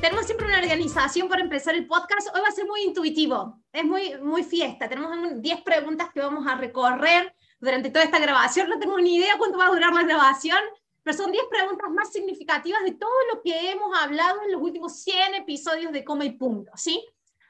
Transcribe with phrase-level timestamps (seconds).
[0.00, 2.28] Tenemos siempre una organización para empezar el podcast.
[2.34, 4.88] Hoy va a ser muy intuitivo, es muy, muy fiesta.
[4.88, 8.70] Tenemos 10 preguntas que vamos a recorrer durante toda esta grabación.
[8.70, 10.58] No tengo ni idea cuánto va a durar la grabación,
[11.02, 15.02] pero son 10 preguntas más significativas de todo lo que hemos hablado en los últimos
[15.02, 17.04] 100 episodios de Come y Punto, ¿sí?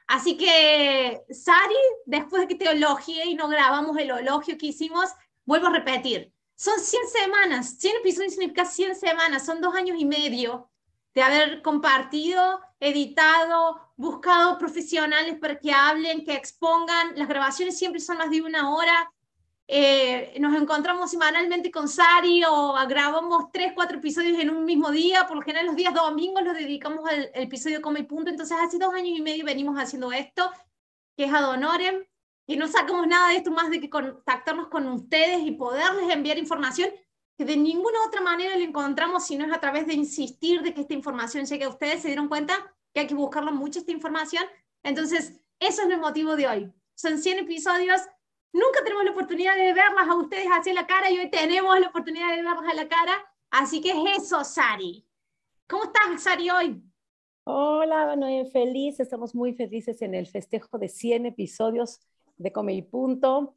[0.07, 1.75] Así que, Sari,
[2.05, 5.09] después de que te elogié y no grabamos el elogio que hicimos,
[5.45, 6.33] vuelvo a repetir.
[6.55, 10.70] Son 100 semanas, 100 episodios significa 100 semanas, son dos años y medio
[11.13, 17.13] de haber compartido, editado, buscado profesionales para que hablen, que expongan.
[17.15, 19.11] Las grabaciones siempre son más de una hora.
[19.67, 25.27] Eh, nos encontramos semanalmente con Sari o grabamos tres, cuatro episodios en un mismo día.
[25.27, 28.29] Por lo general, los días domingos los dedicamos al, episodio Come y Punto.
[28.29, 30.51] Entonces, hace dos años y medio venimos haciendo esto,
[31.15, 32.05] que es ad honorem.
[32.47, 36.37] Y no sacamos nada de esto más de que contactarnos con ustedes y poderles enviar
[36.37, 36.89] información
[37.37, 40.73] que de ninguna otra manera lo encontramos si no es a través de insistir de
[40.73, 42.01] que esta información llegue a ustedes.
[42.01, 42.53] Se dieron cuenta
[42.93, 44.43] que hay que buscarla mucho esta información.
[44.83, 46.73] Entonces, eso es el motivo de hoy.
[46.95, 48.01] Son 100 episodios.
[48.53, 51.87] Nunca tenemos la oportunidad de verlas a ustedes hacia la cara y hoy tenemos la
[51.87, 53.13] oportunidad de verlas a la cara.
[53.49, 55.05] Así que es eso, Sari.
[55.67, 56.83] ¿Cómo estás, Sari, hoy?
[57.45, 58.99] Hola, Noé, feliz.
[58.99, 62.01] Estamos muy felices en el festejo de 100 episodios
[62.37, 63.55] de Come y Punto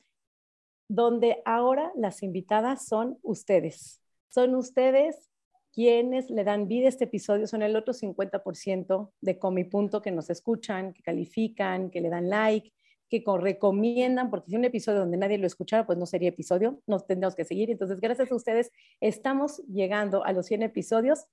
[0.89, 4.01] donde ahora las invitadas son ustedes.
[4.29, 5.31] Son ustedes
[5.73, 10.13] quienes le dan vida a este episodio, son el otro 50% de Comi Punto que
[10.13, 12.73] nos escuchan, que califican, que le dan like,
[13.09, 17.07] que recomiendan, porque si un episodio donde nadie lo escuchara, pues no sería episodio, nos
[17.07, 17.71] tendríamos que seguir.
[17.71, 18.71] Entonces, gracias a ustedes,
[19.01, 21.27] estamos llegando a los 100 episodios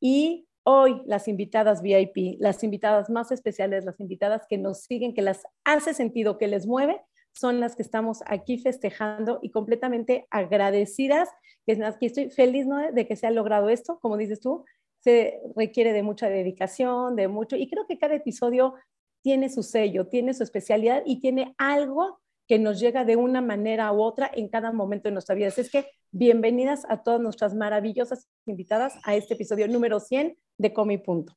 [0.00, 5.22] y hoy las invitadas VIP, las invitadas más especiales, las invitadas que nos siguen, que
[5.22, 7.00] las hace sentido, que les mueve,
[7.32, 11.28] son las que estamos aquí festejando y completamente agradecidas.
[11.66, 14.64] Que estoy feliz de que se ha logrado esto, como dices tú,
[14.98, 18.74] se requiere de mucha dedicación, de mucho, y creo que cada episodio
[19.22, 23.92] tiene su sello, tiene su especialidad y tiene algo que nos llega de una manera
[23.92, 25.48] u otra en cada momento de nuestra vida.
[25.48, 30.72] Así es que bienvenidas a todas nuestras maravillosas invitadas a este episodio número 100 de
[30.72, 31.36] Comi Punto.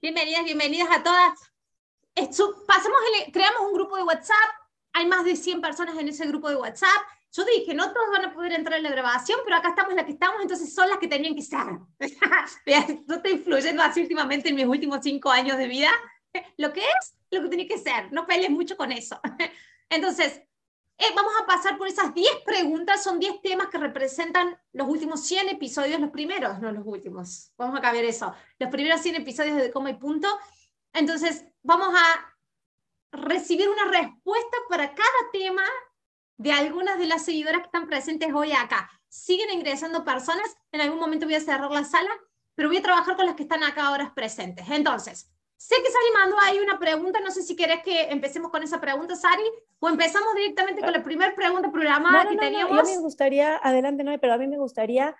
[0.00, 1.52] Bienvenidas, bienvenidas a todas
[2.66, 2.98] pasamos
[3.32, 4.50] creamos un grupo de WhatsApp,
[4.92, 6.88] hay más de 100 personas en ese grupo de WhatsApp.
[7.32, 10.04] Yo dije, no todos van a poder entrar en la grabación, pero acá estamos las
[10.04, 11.66] que estamos, entonces son las que tenían que estar.
[13.06, 15.90] no estoy influyendo así últimamente en mis últimos cinco años de vida.
[16.56, 18.12] Lo que es, lo que tiene que ser.
[18.12, 19.20] No pelees mucho con eso.
[19.90, 20.42] Entonces,
[20.98, 23.02] eh, vamos a pasar por esas 10 preguntas.
[23.02, 27.52] Son 10 temas que representan los últimos 100 episodios, los primeros, no los últimos.
[27.56, 28.34] Vamos a cambiar eso.
[28.58, 30.28] Los primeros 100 episodios de Coma y Punto.
[30.92, 32.36] Entonces, vamos a
[33.12, 35.64] recibir una respuesta para cada tema
[36.36, 38.90] de algunas de las seguidoras que están presentes hoy acá.
[39.08, 42.10] Siguen ingresando personas, en algún momento voy a cerrar la sala,
[42.54, 44.66] pero voy a trabajar con las que están acá ahora presentes.
[44.70, 48.62] Entonces, sé que Sari mandó ahí una pregunta, no sé si querés que empecemos con
[48.62, 49.42] esa pregunta, Sari,
[49.80, 52.78] o empezamos directamente con la primera pregunta programada que teníamos.
[52.78, 55.14] a mí me gustaría, adelante, no, pero a mí me gustaría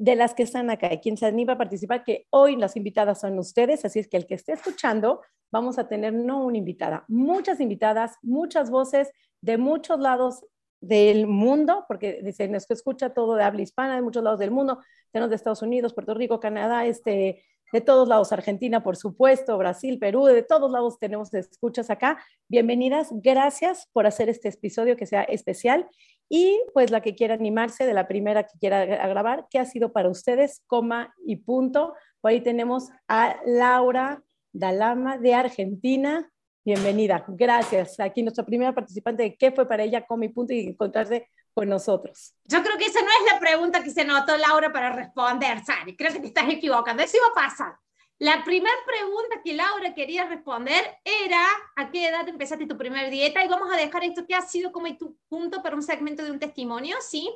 [0.00, 3.20] de las que están acá y quien se anima a participar, que hoy las invitadas
[3.20, 5.20] son ustedes, así es que el que esté escuchando,
[5.52, 9.12] vamos a tener no una invitada, muchas invitadas, muchas voces
[9.42, 10.42] de muchos lados
[10.80, 14.78] del mundo, porque dice, nos escucha todo de habla hispana, de muchos lados del mundo,
[15.12, 19.98] tenemos de Estados Unidos, Puerto Rico, Canadá, este, de todos lados, Argentina, por supuesto, Brasil,
[19.98, 22.18] Perú, de todos lados tenemos escuchas acá.
[22.48, 25.88] Bienvenidas, gracias por hacer este episodio que sea especial
[26.28, 29.92] y pues la que quiera animarse, de la primera que quiera grabar, ¿qué ha sido
[29.92, 30.62] para ustedes?
[30.66, 31.94] Coma y punto.
[32.20, 36.30] Por ahí tenemos a Laura Dalama de Argentina.
[36.64, 37.98] Bienvenida, gracias.
[38.00, 42.34] Aquí nuestra primera participante qué fue para ella, coma y punto, y encontrarse con nosotros.
[42.44, 45.96] Yo creo que esa no es la pregunta que se notó Laura para responder, Sari.
[45.96, 47.02] Creo que te estás equivocando.
[47.02, 47.78] Eso iba a pasar.
[48.18, 51.42] La primera pregunta que Laura quería responder era
[51.76, 53.42] ¿a qué edad empezaste tu primera dieta?
[53.42, 56.30] Y vamos a dejar esto que ha sido como tu punto para un segmento de
[56.30, 57.32] un testimonio, ¿sí?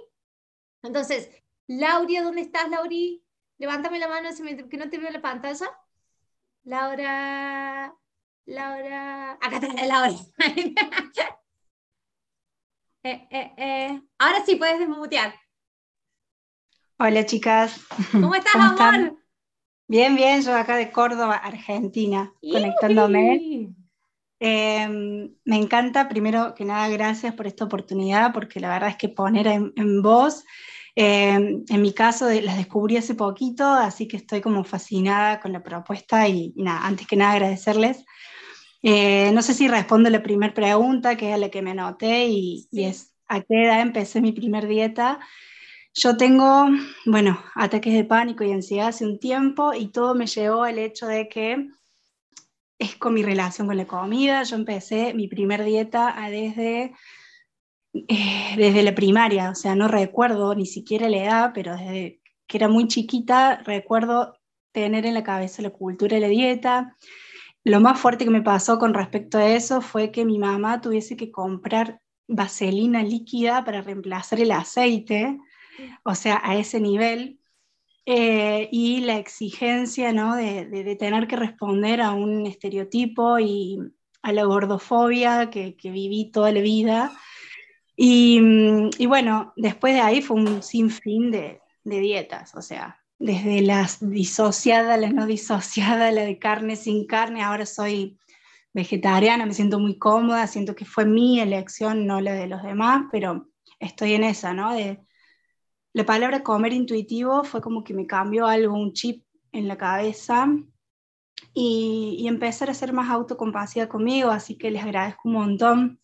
[0.82, 1.30] Entonces,
[1.66, 3.24] Lauria, ¿dónde estás, Lauri?
[3.56, 4.28] Levántame la mano
[4.68, 5.70] que no te veo la pantalla.
[6.64, 7.94] Laura,
[8.44, 10.12] Laura, acá está Laura.
[13.04, 14.02] eh, eh, eh.
[14.18, 15.34] Ahora sí puedes desmutear.
[16.98, 17.80] Hola chicas.
[18.12, 19.18] ¿Cómo estás, amor?
[19.86, 23.74] Bien, bien, yo acá de Córdoba, Argentina, conectándome.
[24.40, 29.10] Em, me encanta, primero que nada, gracias por esta oportunidad, porque la verdad es que
[29.10, 30.44] poner en, voz,
[30.94, 35.62] em, en mi caso, las descubrí hace poquito, así que estoy como fascinada con la
[35.62, 38.04] propuesta y, nada, antes que nada agradecerles.
[38.86, 42.68] Eh, no sé si respondo la primera pregunta, que es la que me anoté, y,
[42.70, 45.20] y es a qué edad empecé mi primer dieta.
[45.94, 46.66] Yo tengo,
[47.06, 51.06] bueno, ataques de pánico y ansiedad hace un tiempo y todo me llevó al hecho
[51.06, 51.68] de que
[52.78, 54.42] es con mi relación con la comida.
[54.44, 56.92] Yo empecé mi primer dieta desde,
[57.92, 62.56] eh, desde la primaria, o sea, no recuerdo ni siquiera la edad, pero desde que
[62.58, 64.36] era muy chiquita recuerdo
[64.72, 66.96] tener en la cabeza la cultura de la dieta.
[67.64, 71.16] Lo más fuerte que me pasó con respecto a eso fue que mi mamá tuviese
[71.16, 75.38] que comprar vaselina líquida para reemplazar el aceite,
[76.04, 77.40] o sea, a ese nivel.
[78.06, 80.36] Eh, y la exigencia ¿no?
[80.36, 83.78] de, tener que responder a un estereotipo y
[84.20, 87.12] a la gordofobia que, viví toda la vida.
[87.96, 94.06] Y, bueno, después de ahí fue un sinfín de, de dietas, o sea, desde las
[94.06, 98.18] disociadas, las no disociadas, la de carne sin carne, ahora soy
[98.74, 103.04] vegetariana, me siento muy cómoda, siento que fue mi elección, no la de los demás,
[103.10, 103.48] pero
[103.80, 104.74] estoy en esa, ¿no?
[104.74, 105.00] De,
[105.94, 110.46] la palabra comer intuitivo fue como que me cambió algo, un chip en la cabeza
[111.54, 116.00] y, y empezar a ser más autocompasiva conmigo, así que les agradezco un montón.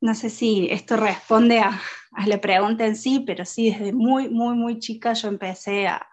[0.00, 1.78] No sé si esto responde a,
[2.12, 6.06] a la pregunta en sí, pero sí, desde muy, muy, muy chica yo empecé a,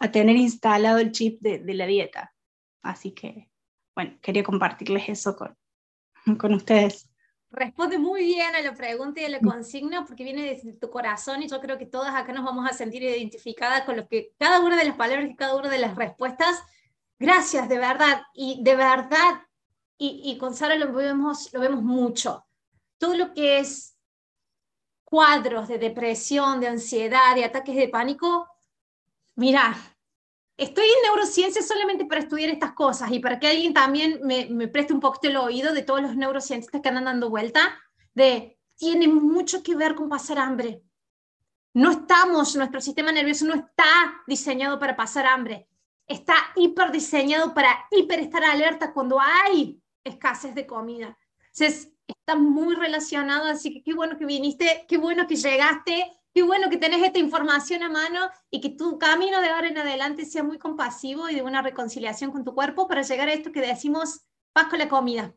[0.00, 2.34] a tener instalado el chip de, de, la dieta.
[2.82, 3.50] Así que,
[3.94, 5.56] bueno, quería compartirles eso con,
[6.38, 7.08] con ustedes
[7.50, 11.42] responde muy bien a la pregunta y a la consigna porque viene desde tu corazón
[11.42, 14.60] y yo creo que todas acá nos vamos a sentir identificadas con lo que cada
[14.60, 16.62] una de las palabras y cada una de las respuestas.
[17.18, 18.22] Gracias, de verdad.
[18.34, 19.42] Y de verdad,
[19.96, 22.46] y, y con Sara lo vemos, lo vemos mucho.
[22.98, 23.96] Todo lo que es
[25.04, 28.46] cuadros de depresión, de ansiedad, de ataques de pánico,
[29.38, 29.76] mira,
[30.56, 34.66] estoy en neurociencia solamente para estudiar estas cosas y para que alguien también me, me
[34.66, 37.78] preste un poquito el oído de todos los neurocientistas que andan dando vuelta,
[38.14, 40.82] de tiene mucho que ver con pasar hambre.
[41.72, 43.84] No estamos, nuestro sistema nervioso no está
[44.26, 45.68] diseñado para pasar hambre,
[46.08, 51.16] está hiper diseñado para hiper estar alerta cuando hay escasez de comida.
[51.52, 56.44] Entonces, está muy relacionado, así que qué bueno que viniste, qué bueno que llegaste, Qué
[56.44, 60.24] bueno que tenés esta información a mano y que tu camino de ahora en adelante
[60.24, 63.60] sea muy compasivo y de una reconciliación con tu cuerpo para llegar a esto que
[63.60, 64.20] decimos
[64.52, 65.34] paz con la comida.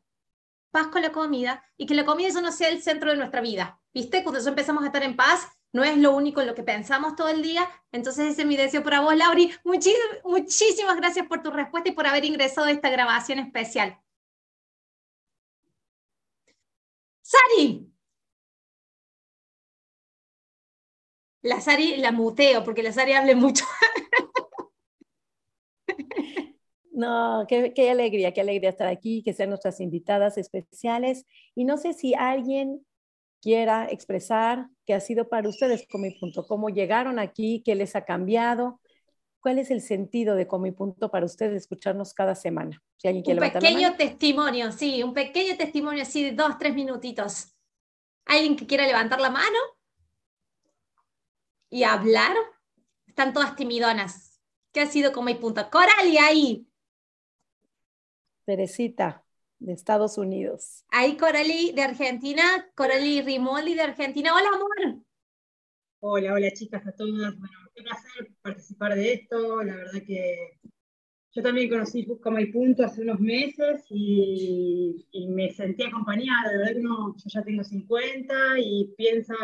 [0.70, 3.42] Paz con la comida y que la comida eso no sea el centro de nuestra
[3.42, 3.82] vida.
[3.92, 4.22] ¿Viste?
[4.22, 7.30] Cuando empezamos a estar en paz, no es lo único en lo que pensamos todo
[7.30, 7.68] el día.
[7.92, 9.52] Entonces ese es mi deseo para vos, Lauri.
[9.64, 14.00] muchísimas gracias por tu respuesta y por haber ingresado a esta grabación especial.
[17.24, 17.92] Sari,
[21.42, 23.66] la Sari la muteo, porque la Sari hable mucho.
[26.94, 31.26] No, qué, qué, alegría, qué alegría estar aquí, que sean nuestras invitadas especiales.
[31.56, 32.86] Y no sé si alguien
[33.42, 38.06] quiera expresar qué ha sido para ustedes Comi Punto, cómo llegaron aquí, qué les ha
[38.06, 38.80] cambiado,
[39.40, 42.82] cuál es el sentido de Comi Punto para ustedes escucharnos cada semana.
[42.98, 47.56] Si alguien quiere un pequeño testimonio, sí, un pequeño testimonio así de dos, tres minutitos.
[48.26, 49.58] ¿Alguien que quiera levantar la mano?
[51.72, 52.36] Y hablar,
[53.08, 54.40] están todas timidonas.
[54.72, 55.68] ¿Qué ha sido como y punto?
[55.72, 56.68] Corali ahí.
[58.46, 59.24] Teresita,
[59.58, 60.84] de Estados Unidos.
[60.90, 62.44] Ahí Corali de Argentina,
[62.76, 64.36] Corali Rimoldi de Argentina.
[64.36, 65.04] Hola, amor.
[66.02, 67.38] Hola, hola chicas a todas.
[67.40, 69.64] Bueno, qué placer participar de esto.
[69.64, 70.60] La verdad que
[71.34, 76.52] yo también conocí Como y Punto hace unos meses y, me sentí acompañada.
[76.52, 79.36] De verdad que yo ya tengo 50 y piensa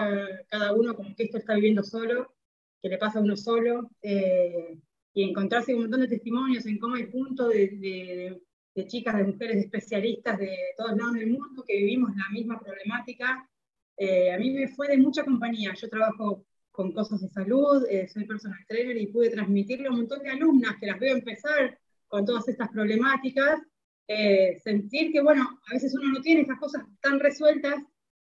[0.49, 2.33] cada uno como que esto está viviendo solo,
[2.81, 3.89] que le pasa a uno solo.
[4.01, 4.77] Eh,
[5.13, 8.41] y encontrarse un montón de testimonios en Como y Punto de,
[8.85, 13.49] chicas, de mujeres especialistas de todos lados del mundo que vivimos la misma problemática.
[13.95, 15.73] Eh, a mí me fue de mucha compañía.
[15.73, 16.45] Yo trabajo
[16.77, 20.29] con cosas de salud, eh, soy personal trainer y pude transmitirle a un montón de
[20.29, 21.75] alumnas que las veo empezar
[22.07, 23.59] con todas estas problemáticas,
[24.07, 27.77] eh, sentir que, bueno, a veces uno no tiene esas cosas tan resueltas,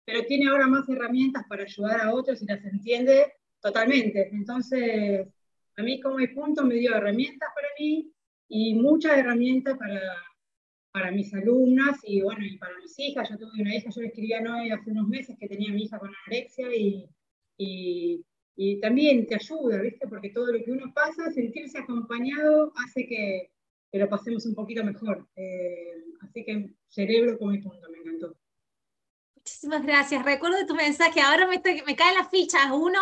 [0.05, 4.29] pero tiene ahora más herramientas para ayudar a otros y las entiende totalmente.
[4.31, 5.27] Entonces,
[5.77, 8.13] a mí como mi punto me dio herramientas para mí
[8.47, 10.01] y muchas herramientas para,
[10.93, 13.29] para mis alumnas y bueno, y para mis hijas.
[13.29, 15.99] Yo tuve una hija, yo le escribía no hace unos meses que tenía mi hija
[15.99, 17.09] con anorexia y,
[17.59, 18.25] y
[18.57, 20.07] y también te ayuda, ¿viste?
[20.07, 23.51] Porque todo lo que uno pasa, sentirse acompañado hace que,
[23.91, 25.27] que lo pasemos un poquito mejor.
[25.35, 28.29] Eh, así que cerebro como mi punto, me encanta.
[29.35, 30.25] Muchísimas gracias.
[30.25, 31.21] Recuerdo tu mensaje.
[31.21, 32.71] Ahora me, me caen las fichas.
[32.73, 33.01] Uno,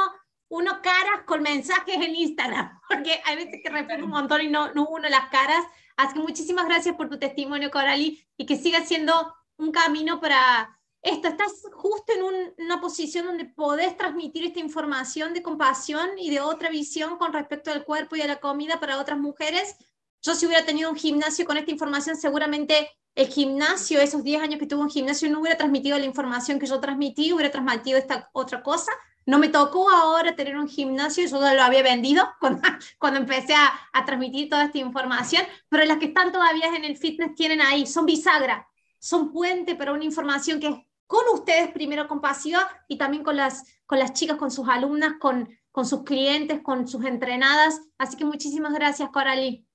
[0.49, 4.73] uno caras con mensajes en Instagram, porque hay veces que respondo un montón y no,
[4.75, 5.65] no uno las caras.
[5.97, 10.79] Así que muchísimas gracias por tu testimonio, Corali, y que siga siendo un camino para
[11.03, 11.29] esto.
[11.29, 16.71] Estás justo en una posición donde podés transmitir esta información de compasión y de otra
[16.71, 19.77] visión con respecto al cuerpo y a la comida para otras mujeres.
[20.23, 24.61] Yo si hubiera tenido un gimnasio con esta información, seguramente el gimnasio, esos 10 años
[24.61, 28.31] que tuve un gimnasio, no hubiera transmitido la información que yo transmití, hubiera transmitido esta
[28.33, 28.93] otra cosa.
[29.27, 32.63] No me tocó ahora tener un gimnasio, yo lo había vendido cuando,
[32.99, 36.97] cuando empecé a, a, transmitir toda esta información, pero las que están todavía en el
[36.97, 38.69] fitness tienen ahí, son bisagra,
[38.99, 40.75] son puente para una información que es
[41.12, 45.47] con ustedes primero compasiva y también con las, con las chicas, con sus alumnas, con,
[45.71, 47.83] con sus clientes, con sus entrenadas.
[47.99, 49.66] Así que muchísimas gracias, Coralie.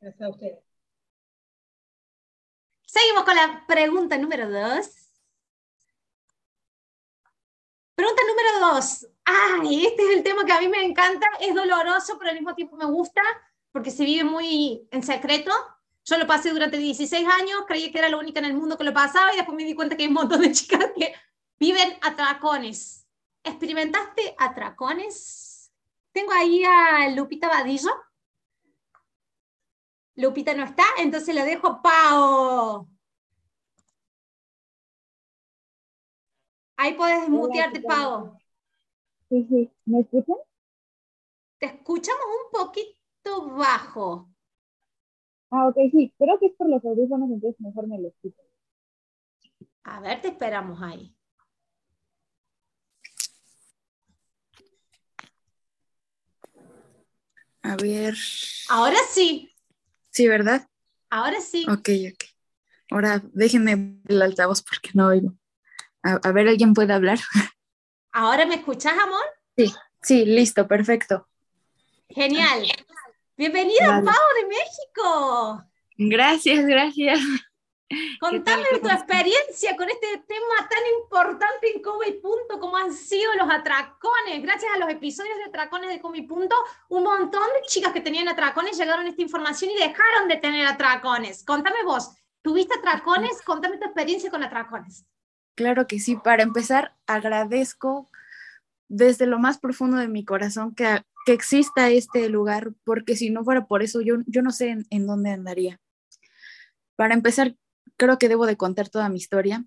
[0.00, 0.64] Gracias a ustedes.
[2.86, 5.10] Seguimos con la pregunta número dos.
[7.96, 9.08] Pregunta número dos.
[9.24, 11.26] Ay, este es el tema que a mí me encanta.
[11.40, 13.22] Es doloroso, pero al mismo tiempo me gusta
[13.72, 15.50] porque se vive muy en secreto.
[16.08, 18.84] Yo lo pasé durante 16 años, creí que era la única en el mundo que
[18.84, 21.12] lo pasaba y después me di cuenta que hay un montón de chicas que
[21.58, 23.08] viven atracones.
[23.42, 25.72] ¿Experimentaste atracones?
[26.12, 27.90] Tengo ahí a Lupita Vadillo.
[30.14, 32.88] Lupita no está, entonces le dejo a Pao.
[36.76, 37.82] Ahí puedes mutearte.
[39.28, 39.72] Sí, sí.
[39.86, 40.36] ¿Me escuchan?
[41.58, 44.35] Te escuchamos un poquito bajo.
[45.56, 46.12] Ah, ok, sí.
[46.18, 48.42] Creo que es por los audífonos, entonces mejor me lo escucho.
[49.84, 51.16] A ver, te esperamos ahí.
[57.62, 58.14] A ver.
[58.68, 59.50] Ahora sí.
[60.10, 60.68] Sí, ¿verdad?
[61.08, 61.64] Ahora sí.
[61.70, 62.24] Ok, ok.
[62.90, 65.32] Ahora déjenme el altavoz porque no oigo.
[66.02, 67.18] A, ver, ¿alguien puede hablar?
[68.12, 69.24] ¿Ahora me escuchas, amor?
[69.56, 69.72] Sí,
[70.02, 71.26] sí, listo, perfecto.
[72.10, 72.66] Genial.
[73.38, 74.04] Bienvenida, vale.
[74.06, 75.64] Pau de México.
[75.98, 77.20] Gracias, gracias.
[78.18, 83.34] Contame tu experiencia con este tema tan importante en Come y Punto, como han sido
[83.34, 84.42] los atracones.
[84.42, 86.56] Gracias a los episodios de atracones de Come y Punto,
[86.88, 90.66] un montón de chicas que tenían atracones llegaron a esta información y dejaron de tener
[90.66, 91.44] atracones.
[91.44, 93.42] Contame vos, ¿tuviste atracones?
[93.42, 95.04] Contame tu experiencia con atracones.
[95.54, 96.16] Claro que sí.
[96.16, 98.10] Para empezar, agradezco
[98.88, 103.42] desde lo más profundo de mi corazón que, que exista este lugar, porque si no
[103.42, 105.80] fuera por eso, yo, yo no sé en, dónde andaría.
[106.94, 107.56] Para empezar,
[107.96, 109.64] creo que debo de contar toda mi historia,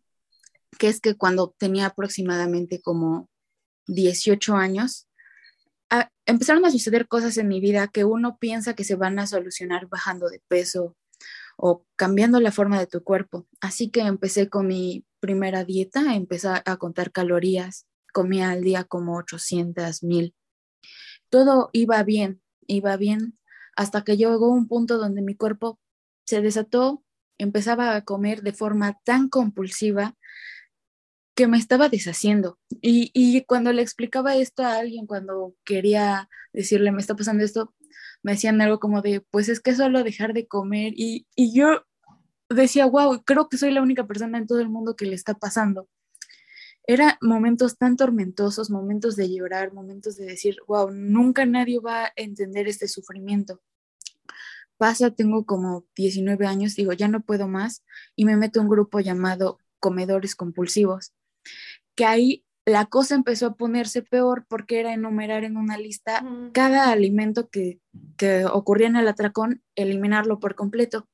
[0.78, 3.30] que es que cuando tenía aproximadamente como
[3.88, 5.10] 18 años,
[5.90, 9.28] a, empezaron a suceder cosas en mi vida que uno piensa que se van a
[9.28, 10.96] solucionar bajando de peso
[11.58, 13.48] o cambiando la forma de tu cuerpo.
[13.60, 19.18] Así que empecé con mi primera dieta, empecé a contar calorías, comía al día como
[19.18, 20.34] 800, mil.
[21.30, 23.38] Todo iba bien, iba bien,
[23.76, 25.80] hasta que llegó un punto donde mi cuerpo
[26.26, 27.04] se desató
[27.40, 30.16] empezaba a comer de forma tan compulsiva
[31.36, 32.60] que me estaba deshaciendo.
[32.82, 37.74] Y, cuando le explicaba esto a alguien, cuando quería decirle, me está pasando esto,
[38.22, 40.94] me decían algo como de, pues es que solo dejar de comer.
[40.98, 41.86] Y, y yo
[42.50, 45.34] decía, wow, creo que soy la única persona en todo el mundo que le está
[45.34, 45.88] pasando.
[46.90, 52.14] Eran momentos tan tormentosos, momentos de llorar, momentos de decir, wow, nunca nadie va a
[52.16, 53.62] entender este sufrimiento
[54.80, 57.84] pasa, tengo como 19 años, digo, ya no puedo más
[58.16, 61.14] y me meto a un grupo llamado Comedores Compulsivos,
[61.96, 66.92] que ahí la cosa empezó a ponerse peor porque era enumerar en una lista cada
[66.92, 67.82] alimento que,
[68.16, 71.08] que ocurría en el atracón, eliminarlo por completo.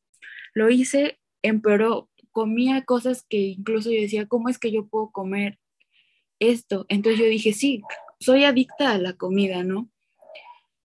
[0.54, 5.58] Lo hice, empeoró, comía cosas que incluso yo decía, ¿cómo es que yo puedo comer
[6.50, 6.86] esto?
[6.90, 7.82] Entonces yo dije, sí,
[8.20, 9.90] soy adicta a la comida, ¿no?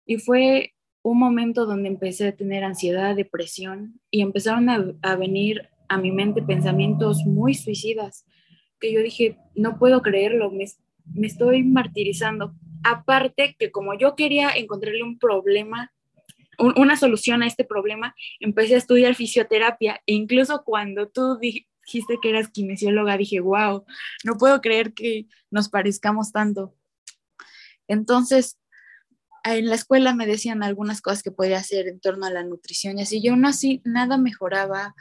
[0.06, 5.98] Y fue un momento donde empecé a tener ansiedad, depresión y empezaron a, venir a
[5.98, 8.24] mi mente pensamientos muy suicidas
[8.80, 10.64] que yo dije, no puedo creerlo, me,
[11.14, 12.54] me estoy martirizando.
[12.82, 15.92] Aparte que como yo quería encontrarle un problema,
[16.58, 21.38] una solución a este problema, empecé a estudiar fisioterapia e incluso cuando tú
[21.86, 23.84] dijiste que eras kinesióloga, dije, wow,
[24.24, 26.74] no puedo creer que nos parezcamos tanto.
[27.88, 28.58] Entonces,
[29.44, 32.98] en la escuela me decían algunas cosas que podía hacer en torno a la nutrición
[32.98, 33.22] y así.
[33.22, 34.94] Yo no así, nada mejoraba,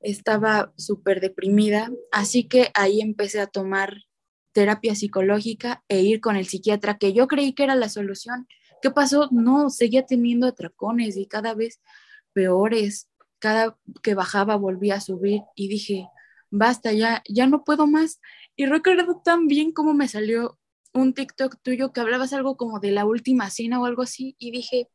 [0.00, 4.04] estaba súper deprimida, así que ahí empecé a tomar
[4.52, 8.48] terapia psicológica e ir con el psiquiatra, que yo creí que era la solución.
[8.82, 9.28] ¿Qué pasó?
[9.30, 11.80] No, seguía teniendo atracones y cada vez
[12.32, 13.08] peores.
[13.38, 16.08] Cada que bajaba volvía a subir y dije,
[16.50, 18.20] basta, ya, ya no puedo más.
[18.56, 20.58] Y recuerdo tan bien cómo me salió
[20.92, 24.50] un TikTok tuyo que hablabas algo como de la última cena o algo así y
[24.50, 24.88] dije,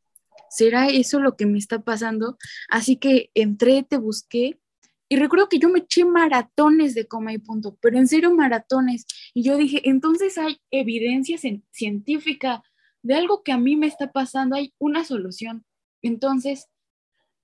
[0.50, 2.38] ¿será eso lo que me está pasando?
[2.70, 4.60] Así que entré, te busqué
[5.08, 9.06] y recuerdo que yo me eché maratones de coma y punto, pero en serio maratones.
[9.34, 11.38] Y yo dije, entonces hay evidencia
[11.72, 12.64] científica
[13.04, 15.64] de algo que a mí me está pasando, hay una solución.
[16.02, 16.68] Entonces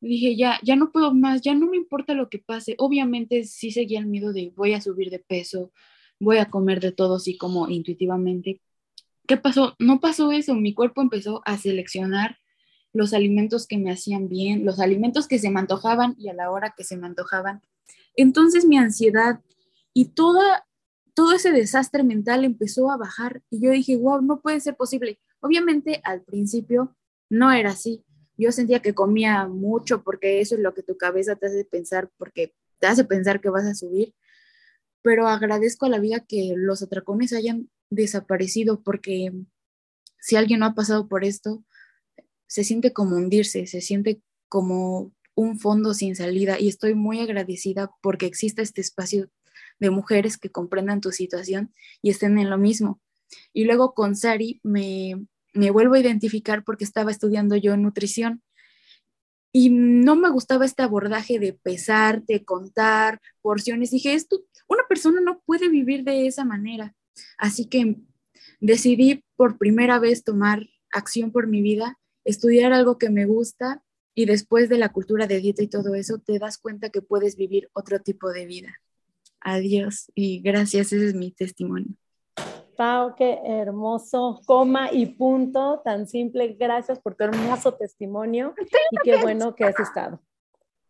[0.02, 2.76] dije, ya, ya no puedo más, ya no me importa lo que pase.
[2.78, 5.72] Obviamente sí seguía el miedo de voy a subir de peso,
[6.20, 8.62] voy a comer de todo así como intuitivamente.
[9.28, 9.76] ¿Qué pasó?
[9.80, 12.38] No pasó eso, mi cuerpo empezó a seleccionar
[12.94, 16.52] los alimentos que me hacían bien, los alimentos que se me antojaban y a la
[16.52, 17.62] hora que se me antojaban.
[18.16, 19.40] Entonces mi ansiedad
[19.94, 20.66] y toda,
[21.14, 25.20] todo ese desastre mental empezó a bajar y yo dije, wow, no puede ser posible.
[25.40, 26.96] Obviamente al principio
[27.30, 28.04] no era así.
[28.42, 32.10] Yo sentía que comía mucho porque eso es lo que tu cabeza te hace pensar,
[32.18, 34.16] porque te hace pensar que vas a subir.
[35.04, 39.32] Pero agradezco a la vida que los atracones hayan desaparecido porque
[40.20, 41.64] si alguien no ha pasado por esto,
[42.48, 47.92] se siente como hundirse, se siente como un fondo sin salida y estoy muy agradecida
[48.02, 49.30] porque exista este espacio
[49.80, 53.00] de mujeres que comprendan tu situación y estén en lo mismo.
[53.54, 58.42] Y luego con Sari me, me vuelvo a identificar porque estaba estudiando yo nutrición
[59.54, 63.92] y no me gustaba este abordaje de pesar, de contar porciones.
[63.92, 66.96] Dije, esto, una persona no puede vivir de esa manera.
[67.38, 67.98] Así que
[68.62, 74.26] decidí por primera vez tomar acción por mi vida estudiar algo que me gusta y
[74.26, 77.70] después de la cultura de dieta y todo eso, te das cuenta que puedes vivir
[77.74, 78.82] otro tipo de vida.
[79.40, 81.96] Adiós y gracias, ese es mi testimonio.
[82.76, 86.56] Pau, qué hermoso, coma y punto, tan simple.
[86.60, 88.54] Gracias por tu hermoso testimonio
[88.92, 90.20] y qué bueno que has estado.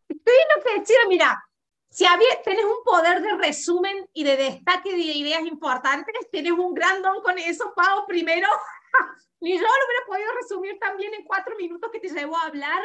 [0.07, 0.33] Estoy
[0.79, 1.43] decir, mira,
[1.89, 2.05] si
[2.43, 7.21] tienes un poder de resumen y de destaque de ideas importantes, tienes un gran don
[7.21, 8.47] con eso, Pau, primero.
[9.41, 12.81] Ni yo lo hubiera podido resumir también en cuatro minutos que te llevó a hablar.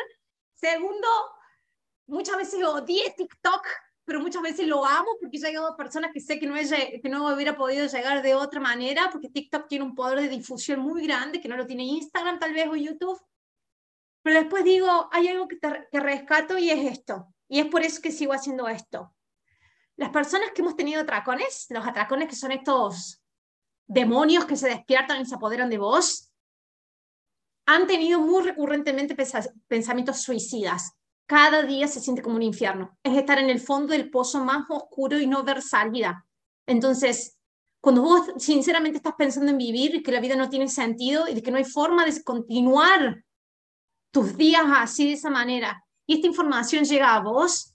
[0.54, 1.08] Segundo,
[2.06, 3.66] muchas veces odié TikTok,
[4.06, 7.08] pero muchas veces lo amo porque he llegado a personas que sé que no, que
[7.10, 11.04] no hubiera podido llegar de otra manera, porque TikTok tiene un poder de difusión muy
[11.04, 13.20] grande, que no lo tiene Instagram tal vez o YouTube.
[14.22, 17.34] Pero después digo, hay algo que, te, que rescato y es esto.
[17.48, 19.12] Y es por eso que sigo haciendo esto.
[19.96, 23.20] Las personas que hemos tenido atracones, los atracones que son estos
[23.88, 26.32] demonios que se despiertan y se apoderan de vos,
[27.66, 29.16] han tenido muy recurrentemente
[29.66, 30.92] pensamientos suicidas.
[31.26, 32.96] Cada día se siente como un infierno.
[33.02, 36.24] Es estar en el fondo del pozo más oscuro y no ver salida.
[36.66, 37.36] Entonces,
[37.80, 41.40] cuando vos sinceramente estás pensando en vivir y que la vida no tiene sentido y
[41.40, 43.24] que no hay forma de continuar
[44.10, 47.74] tus días así de esa manera, y esta información llega a vos,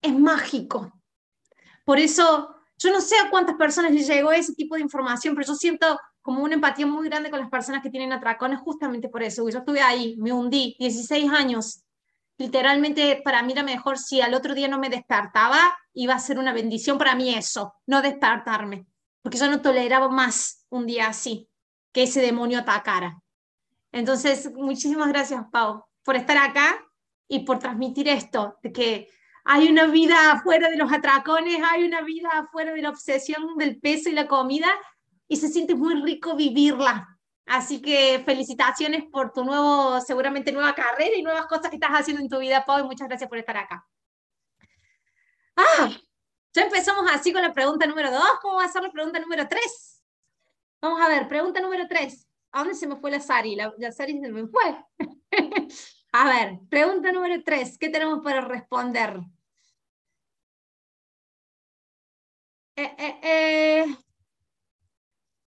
[0.00, 0.92] es mágico.
[1.84, 5.46] Por eso, yo no sé a cuántas personas les llegó ese tipo de información, pero
[5.46, 9.22] yo siento como una empatía muy grande con las personas que tienen atracones justamente por
[9.22, 9.48] eso.
[9.48, 11.84] Yo estuve ahí, me hundí, 16 años.
[12.38, 15.58] Literalmente para mí era mejor si al otro día no me despertaba,
[15.94, 18.86] iba a ser una bendición para mí eso, no despertarme,
[19.22, 21.48] porque yo no toleraba más un día así,
[21.92, 23.18] que ese demonio atacara.
[23.90, 26.86] Entonces, muchísimas gracias, Pau, por estar acá
[27.26, 29.08] y por transmitir esto, de que
[29.44, 33.78] hay una vida afuera de los atracones, hay una vida afuera de la obsesión del
[33.80, 34.68] peso y la comida,
[35.28, 37.15] y se siente muy rico vivirla.
[37.46, 42.20] Así que felicitaciones por tu nuevo, seguramente nueva carrera y nuevas cosas que estás haciendo
[42.20, 43.86] en tu vida, Pau, y muchas gracias por estar acá.
[45.56, 45.90] Ah,
[46.52, 48.28] ya empezamos así con la pregunta número dos.
[48.42, 50.02] ¿Cómo va a ser la pregunta número tres?
[50.80, 52.28] Vamos a ver, pregunta número tres.
[52.50, 53.54] ¿A dónde se me fue la Sari?
[53.56, 54.84] La, Sari se me fue.
[56.12, 57.78] a ver, pregunta número tres.
[57.78, 59.20] ¿Qué tenemos para responder?
[62.76, 63.96] Eh, eh, eh.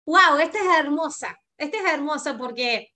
[0.06, 1.38] Wow, esta es hermosa.
[1.62, 2.92] Esta es hermosa porque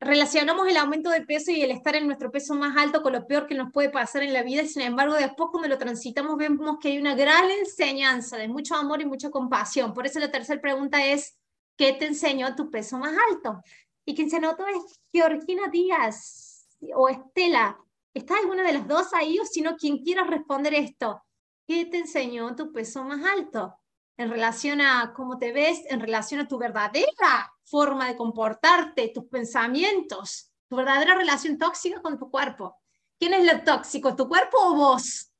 [0.00, 3.28] relacionamos el aumento de peso y el estar en nuestro peso más alto con lo
[3.28, 4.62] peor que nos puede pasar en la vida.
[4.62, 8.74] Y sin embargo, después cuando lo transitamos vemos que hay una gran enseñanza de mucho
[8.74, 9.94] amor y mucha compasión.
[9.94, 11.38] Por eso la tercera pregunta es,
[11.76, 13.62] ¿qué te enseñó tu peso más alto?
[14.04, 17.78] Y quien se notó es Georgina Díaz o Estela.
[18.12, 21.22] ¿Está alguna de las dos ahí o si no, quien quiera responder esto?
[21.68, 23.78] ¿Qué te enseñó tu peso más alto?
[24.16, 29.24] En relación a cómo te ves, en relación a tu verdadera forma de comportarte, tus
[29.24, 32.76] pensamientos, tu verdadera relación tóxica con tu cuerpo.
[33.18, 35.32] ¿Quién es lo tóxico, tu cuerpo o vos?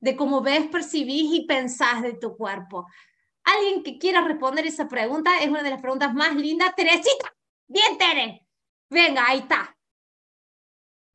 [0.00, 2.86] De cómo ves, percibís y pensás de tu cuerpo.
[3.44, 6.74] Alguien que quiera responder esa pregunta es una de las preguntas más lindas.
[6.76, 7.34] Teresita,
[7.66, 8.46] bien Tere.
[8.90, 9.76] Venga, ahí está.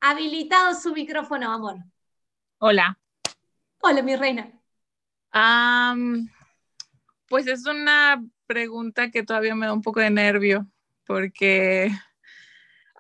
[0.02, 1.78] Habilitado su micrófono, amor.
[2.58, 2.98] Hola.
[3.82, 4.52] Hola, mi reina.
[7.28, 10.68] Pues es una pregunta que todavía me da un poco de nervio
[11.06, 11.92] porque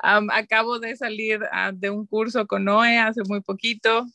[0.01, 4.05] acabo de salir ah, de un curso con Noé hace muy poquito,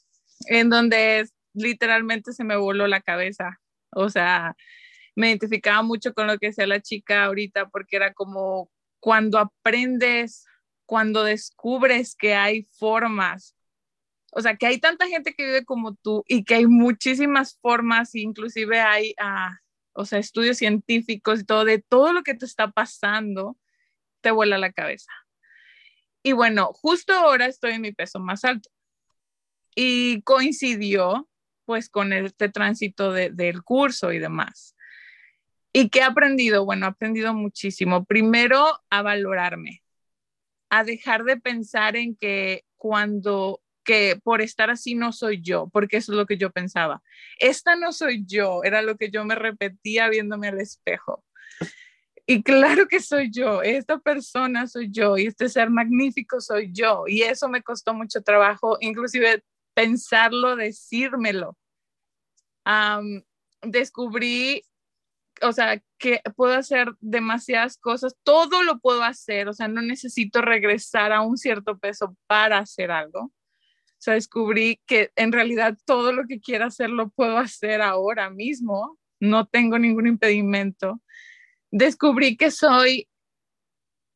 [0.47, 3.59] en donde literalmente se me voló la cabeza.
[3.91, 4.55] O sea,
[5.17, 10.45] me identificaba mucho con lo que decía la chica ahorita porque era como cuando aprendes,
[10.87, 13.55] cuando descubres que hay formas,
[14.33, 18.15] o sea, que hay tanta gente que vive como tú y que hay muchísimas formas,
[18.15, 19.55] inclusive hay, uh,
[19.99, 23.59] o sea, estudios científicos y todo, de todo lo que te está pasando,
[24.21, 25.11] te vuela la cabeza.
[26.23, 28.71] Y bueno, justo ahora estoy en mi peso más alto.
[29.75, 31.29] Y coincidió
[31.65, 34.77] pues con este tránsito del curso y demás.
[35.73, 36.65] ¿Y qué he aprendido?
[36.65, 38.05] Bueno, he aprendido muchísimo.
[38.05, 39.83] Primero, a valorarme,
[40.71, 45.97] a dejar de pensar en que cuando que por estar así no soy yo, porque
[45.97, 47.03] eso es lo que yo pensaba.
[47.39, 51.25] Esta no soy yo, era lo que yo me repetía viéndome al espejo.
[52.27, 57.05] Y claro que soy yo, esta persona soy yo y este ser magnífico soy yo.
[57.07, 61.57] Y eso me costó mucho trabajo, inclusive pensarlo, decírmelo.
[63.63, 64.65] descubrí,
[65.41, 70.43] o sea, que puedo hacer demasiadas cosas, todo lo puedo hacer, o sea, no necesito
[70.43, 73.33] regresar a un cierto peso para hacer algo.
[73.99, 78.31] O sea, descubrí que en realidad todo lo que quiera hacer lo puedo hacer ahora
[78.31, 81.03] mismo, no tengo ningún impedimento.
[81.73, 83.09] Descubrí que soy,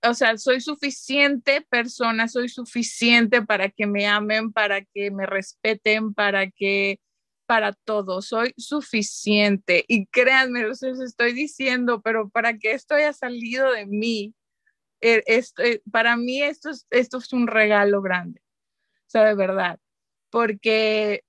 [0.05, 6.15] o sea, soy suficiente persona, soy suficiente para que me amen, para que me respeten,
[6.15, 7.01] para que,
[7.47, 9.85] para todo, soy suficiente.
[9.89, 14.35] Y créanme, los estoy diciendo, pero para que esto haya salido de mí,
[15.01, 18.41] eh, esto, eh, para mí esto es, esto es un regalo grande,
[19.13, 19.79] sea, de verdad,
[20.31, 21.25] porque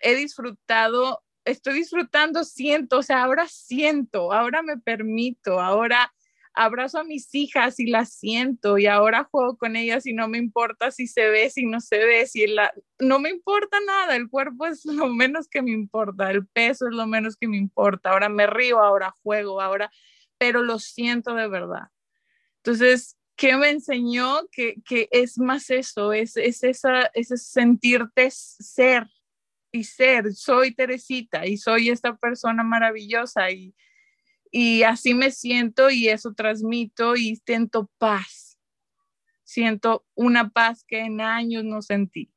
[0.00, 6.12] he disfrutado estoy disfrutando, siento, o sea, ahora siento, ahora me permito, ahora
[6.54, 10.38] abrazo a mis hijas y las siento y ahora juego con ellas y no me
[10.38, 12.72] importa si se ve, si no se ve, si la...
[12.98, 16.94] no me importa nada, el cuerpo es lo menos que me importa, el peso es
[16.94, 19.90] lo menos que me importa, ahora me río, ahora juego, ahora,
[20.36, 21.88] pero lo siento de verdad.
[22.56, 24.46] Entonces, ¿qué me enseñó?
[24.50, 29.06] Que, que es más eso, es, es esa, ese sentirte ser,
[29.72, 33.74] y ser, soy Teresita y soy esta persona maravillosa y,
[34.50, 38.58] y así me siento y eso transmito y siento paz.
[39.44, 42.30] Siento una paz que en años no sentí.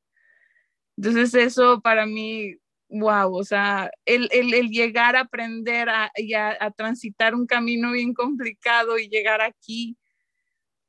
[0.96, 2.56] Entonces eso para mí,
[2.88, 8.14] wow, o sea, el, el, llegar a aprender a, a, a transitar un camino bien
[8.14, 9.96] complicado y llegar aquí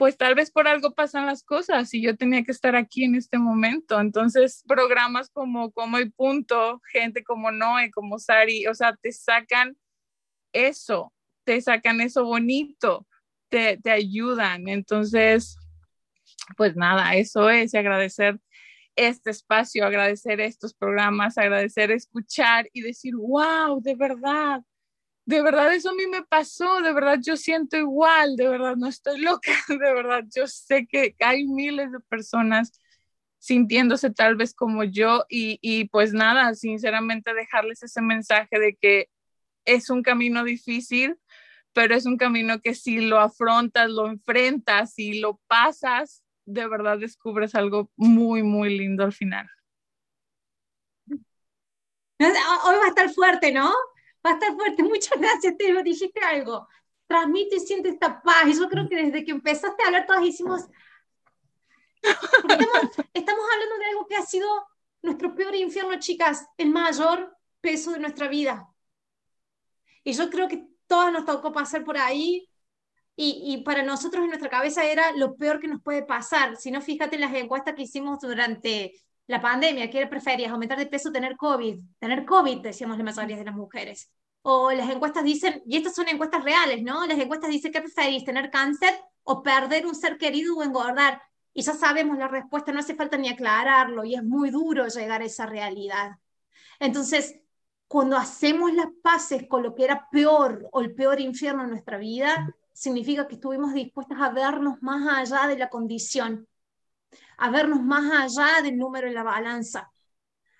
[0.03, 3.15] pues tal vez por algo pasan las cosas y yo tenía que estar aquí en
[3.15, 4.01] este momento.
[4.01, 9.77] Entonces, programas como Como y Punto, gente como Noé, como Sari, o sea, te sacan
[10.51, 11.13] eso,
[11.45, 13.07] te sacan eso bonito,
[13.47, 14.67] te, te ayudan.
[14.67, 15.55] Entonces,
[16.57, 18.41] pues nada, eso es agradecer
[18.97, 24.63] este espacio, agradecer estos programas, agradecer escuchar y decir, wow, de verdad,
[25.25, 28.87] de verdad eso a mí me pasó, de verdad yo siento igual, de verdad no
[28.87, 32.71] estoy loca, de verdad yo sé que hay miles de personas
[33.39, 39.09] sintiéndose tal vez como yo y, y pues nada, sinceramente dejarles ese mensaje de que
[39.65, 41.17] es un camino difícil,
[41.73, 46.97] pero es un camino que si lo afrontas, lo enfrentas y lo pasas, de verdad
[46.97, 49.49] descubres algo muy, muy lindo al final.
[52.19, 53.73] Hoy va a estar fuerte, ¿no?
[54.25, 54.83] Va a estar fuerte.
[54.83, 56.67] Muchas gracias, Te dijiste algo.
[57.07, 58.57] Transmite y siente esta paz.
[58.57, 60.61] Yo creo que desde que empezaste a hablar, todas hicimos.
[63.13, 64.47] Estamos, hablando de algo que ha sido
[65.01, 68.67] nuestro peor infierno, chicas, el mayor peso de nuestra vida.
[70.03, 72.49] Y yo creo que todas nos tocó pasar por ahí.
[73.15, 76.57] Y, y, para nosotros en nuestra cabeza era lo peor que nos puede pasar.
[76.57, 78.93] Si no, fíjate en las encuestas que hicimos durante
[79.27, 80.51] la pandemia, ¿qué preferías?
[80.51, 81.79] ¿Aumentar de peso o tener COVID?
[81.99, 84.11] Tener COVID, decíamos la mayoría de las mujeres.
[84.41, 87.05] O las encuestas dicen, y estas son encuestas reales, ¿no?
[87.05, 88.25] Las encuestas dicen, ¿qué preferís?
[88.25, 91.21] ¿Tener cáncer o perder un ser querido o engordar?
[91.53, 95.21] Y ya sabemos la respuesta, no hace falta ni aclararlo, y es muy duro llegar
[95.21, 96.17] a esa realidad.
[96.79, 97.39] Entonces,
[97.87, 101.97] cuando hacemos las paces con lo que era peor o el peor infierno en nuestra
[101.97, 106.47] vida, significa que estuvimos dispuestas a vernos más allá de la condición
[107.37, 109.91] a vernos más allá del número en la balanza,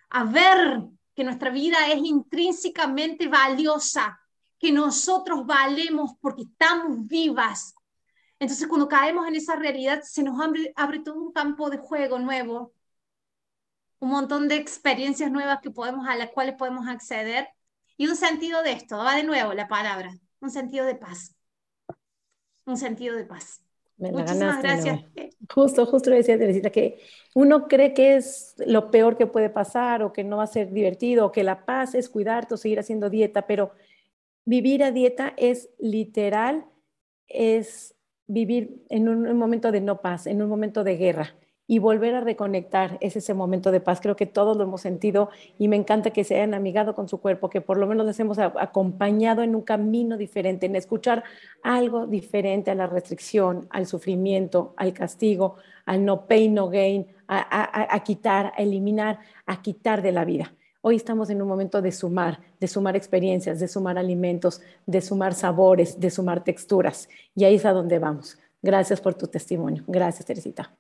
[0.10, 0.84] a ver
[1.16, 4.20] que nuestra vida es intrínsecamente valiosa,
[4.60, 7.76] que nosotros valemos porque estamos vivas.
[8.40, 12.20] Entonces, cuando caemos en esa realidad, se nos abre, abre todo un campo de juego
[12.20, 12.74] nuevo,
[14.00, 17.48] un montón de experiencias nuevas que podemos, a las cuales podemos acceder
[17.98, 21.36] Y un sentido de esto, va de nuevo la palabra, un sentido de paz.
[22.66, 23.62] Un sentido de paz.
[24.12, 25.00] Muchísimas gracias.
[25.54, 27.00] Justo, justo le decía Teresita que
[27.36, 30.72] uno cree que es lo peor que puede pasar o que no va a ser
[30.72, 33.72] divertido o que la paz es cuidarte o seguir haciendo dieta, pero
[34.46, 36.66] vivir a dieta es literal,
[37.28, 37.96] es
[38.28, 41.36] vivir en un momento de no paz, en un momento de guerra
[41.74, 44.00] y volver a reconectar es ese momento de paz.
[44.00, 47.20] Creo que todos lo hemos sentido y me encanta que se hayan amigado con su
[47.20, 51.24] cuerpo, que por lo menos les hemos acompañado en un camino diferente, en escuchar
[51.64, 55.56] algo diferente a la restricción, al sufrimiento, al castigo,
[55.88, 60.54] al no pain, no gain, a, a quitar, a eliminar, a quitar de la vida.
[60.82, 65.34] Hoy estamos en un momento de sumar, de sumar experiencias, de sumar alimentos, de sumar
[65.34, 67.10] sabores, de sumar texturas.
[67.34, 68.38] Y ahí es a donde vamos.
[68.62, 69.84] Gracias por tu testimonio.
[69.88, 70.72] Gracias, Teresita.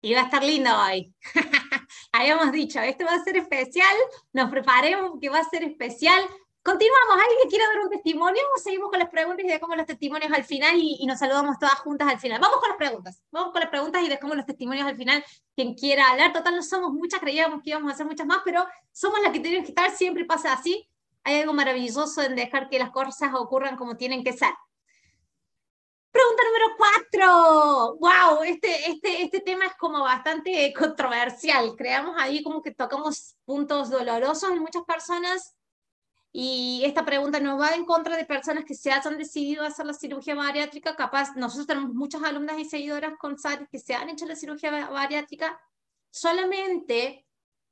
[0.00, 1.12] Y va a estar lindo hoy.
[2.12, 3.94] Habíamos dicho, esto va a ser especial,
[4.32, 6.22] nos preparemos que va a ser especial.
[6.62, 9.86] Continuamos, ¿alguien que quiera dar un testimonio o seguimos con las preguntas y dejamos los
[9.86, 12.40] testimonios al final y, nos saludamos todas juntas al final?
[12.40, 15.24] Vamos con las preguntas, vamos con las preguntas y dejamos los testimonios al final.
[15.56, 18.66] Quien quiera hablar, total no somos muchas, creíamos que íbamos a hacer muchas más, pero
[18.92, 20.88] somos las que tienen que estar, siempre pasa así.
[21.24, 24.50] Hay algo maravilloso en dejar que las cosas ocurran como tienen que ser.
[26.10, 27.96] Pregunta número cuatro.
[27.98, 31.74] Wow, este, este, este tema es como bastante controversial.
[31.76, 35.54] Creamos ahí como que tocamos puntos dolorosos en muchas personas.
[36.32, 39.94] Y esta pregunta no va en contra de personas que se hayan decidido hacer la
[39.94, 40.94] cirugía bariátrica.
[40.94, 44.88] Capaz, nosotros tenemos muchas alumnas y seguidoras con SARI que se han hecho la cirugía
[44.88, 45.58] bariátrica.
[46.10, 47.26] Solamente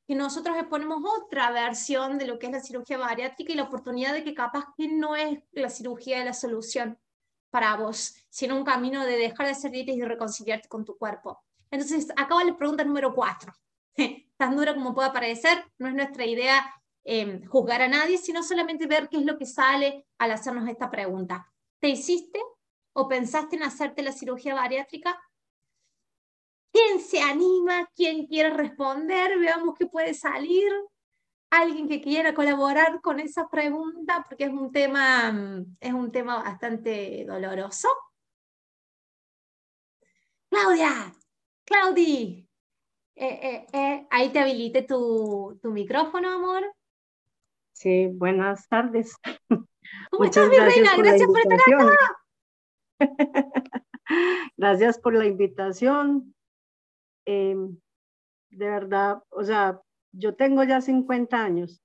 [0.07, 4.12] que nosotros exponemos otra versión de lo que es la cirugía bariátrica y la oportunidad
[4.12, 6.99] de que capaz que no es la cirugía de la solución
[7.57, 11.42] para vos, sino un camino de dejar de hacer dietas y reconciliarte con tu cuerpo.
[11.71, 13.51] Entonces, acaba la pregunta número cuatro.
[14.37, 16.71] Tan dura como pueda parecer, no es nuestra idea
[17.03, 20.90] em, juzgar a nadie, sino solamente ver qué es lo que sale al hacernos esta
[20.90, 21.51] pregunta.
[21.81, 22.38] ¿Te hiciste
[22.92, 25.19] o pensaste en hacerte la cirugía bariátrica?
[26.71, 27.88] ¿Quién se anima?
[27.97, 29.38] ¿Quién quiere responder?
[29.38, 30.71] Veamos qué puede salir
[31.50, 36.42] alguien que quiera colaborar con esa pregunta, porque es un tema, mm, es un tema
[36.42, 37.88] bastante doloroso.
[40.48, 41.12] Claudia,
[41.64, 42.48] Claudi,
[43.14, 46.62] eh, eh, eh, ahí te habilite tu, tu, micrófono, amor.
[47.72, 49.16] Sí, buenas tardes.
[50.11, 50.96] ¿Cómo estás, mi reina?
[50.96, 52.20] Gracias por estar acá.
[54.56, 56.35] gracias por la invitación.
[57.26, 57.78] Em,
[58.50, 59.80] de verdad, o sea,
[60.18, 61.83] yo tengo ya 50 años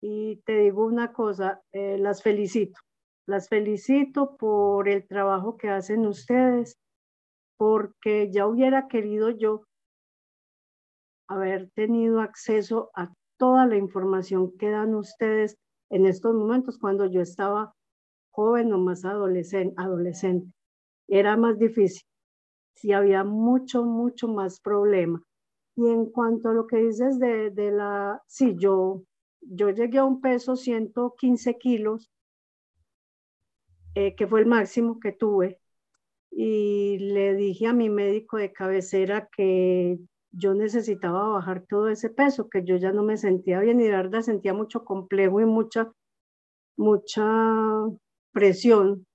[0.00, 2.80] y te digo una cosa, eh, las felicito.
[3.26, 6.78] Las felicito por el trabajo que hacen ustedes,
[7.56, 9.64] porque ya hubiera querido yo
[11.28, 15.56] haber tenido acceso a toda la información que dan ustedes
[15.90, 17.72] en estos momentos cuando yo estaba
[18.30, 20.52] joven o más adolescente.
[21.08, 22.02] Era más difícil.
[22.74, 25.22] Sí, había mucho, mucho más problema.
[25.76, 29.04] Y en cuanto a lo que dices de, de la, sí, yo,
[29.42, 32.10] yo llegué a un peso 115 kilos,
[33.94, 35.60] eh, que fue el máximo que tuve,
[36.30, 39.98] y le dije a mi médico de cabecera que
[40.32, 43.90] yo necesitaba bajar todo ese peso, que yo ya no me sentía bien y de
[43.90, 45.92] verdad sentía mucho complejo y mucha,
[46.76, 47.24] mucha
[48.32, 49.06] presión.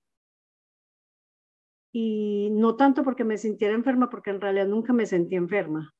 [1.92, 5.92] Y no tanto porque me sintiera enferma, porque en realidad nunca me sentí enferma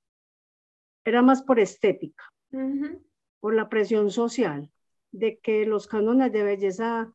[1.04, 2.24] era más por estética,
[3.40, 4.70] por la presión social,
[5.10, 7.12] de que los cánones de belleza,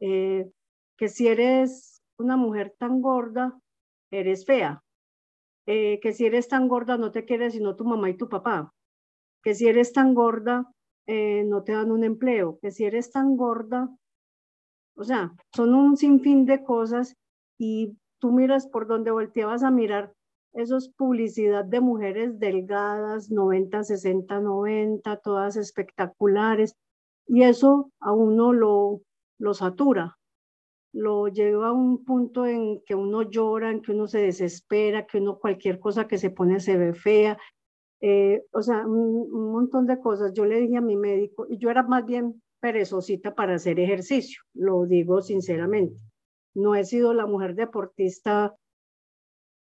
[0.00, 0.50] eh,
[0.96, 3.58] que si eres una mujer tan gorda,
[4.10, 4.82] eres fea,
[5.66, 8.72] eh, que si eres tan gorda no te quiere sino tu mamá y tu papá,
[9.42, 10.66] que si eres tan gorda
[11.06, 13.88] eh, no te dan un empleo, que si eres tan gorda,
[14.94, 17.16] o sea, son un sinfín de cosas
[17.56, 20.12] y tú miras por donde volteabas a mirar
[20.54, 26.74] eso es publicidad de mujeres delgadas, 90, 60, 90, todas espectaculares.
[27.26, 29.02] Y eso a uno lo,
[29.38, 30.18] lo satura,
[30.92, 35.18] lo lleva a un punto en que uno llora, en que uno se desespera, que
[35.18, 37.38] uno cualquier cosa que se pone se ve fea.
[38.00, 40.32] Eh, o sea, un, un, montón de cosas.
[40.32, 44.42] Yo le dije a mi médico, y yo era más bien perezosita para hacer ejercicio,
[44.54, 46.00] lo digo sinceramente.
[46.54, 48.56] No he sido la mujer deportista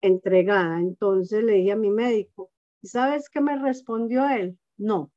[0.07, 0.81] entregada.
[0.81, 2.51] Entonces le dije a mi médico,
[2.83, 4.59] ¿y sabes qué me respondió él?
[4.77, 5.11] No,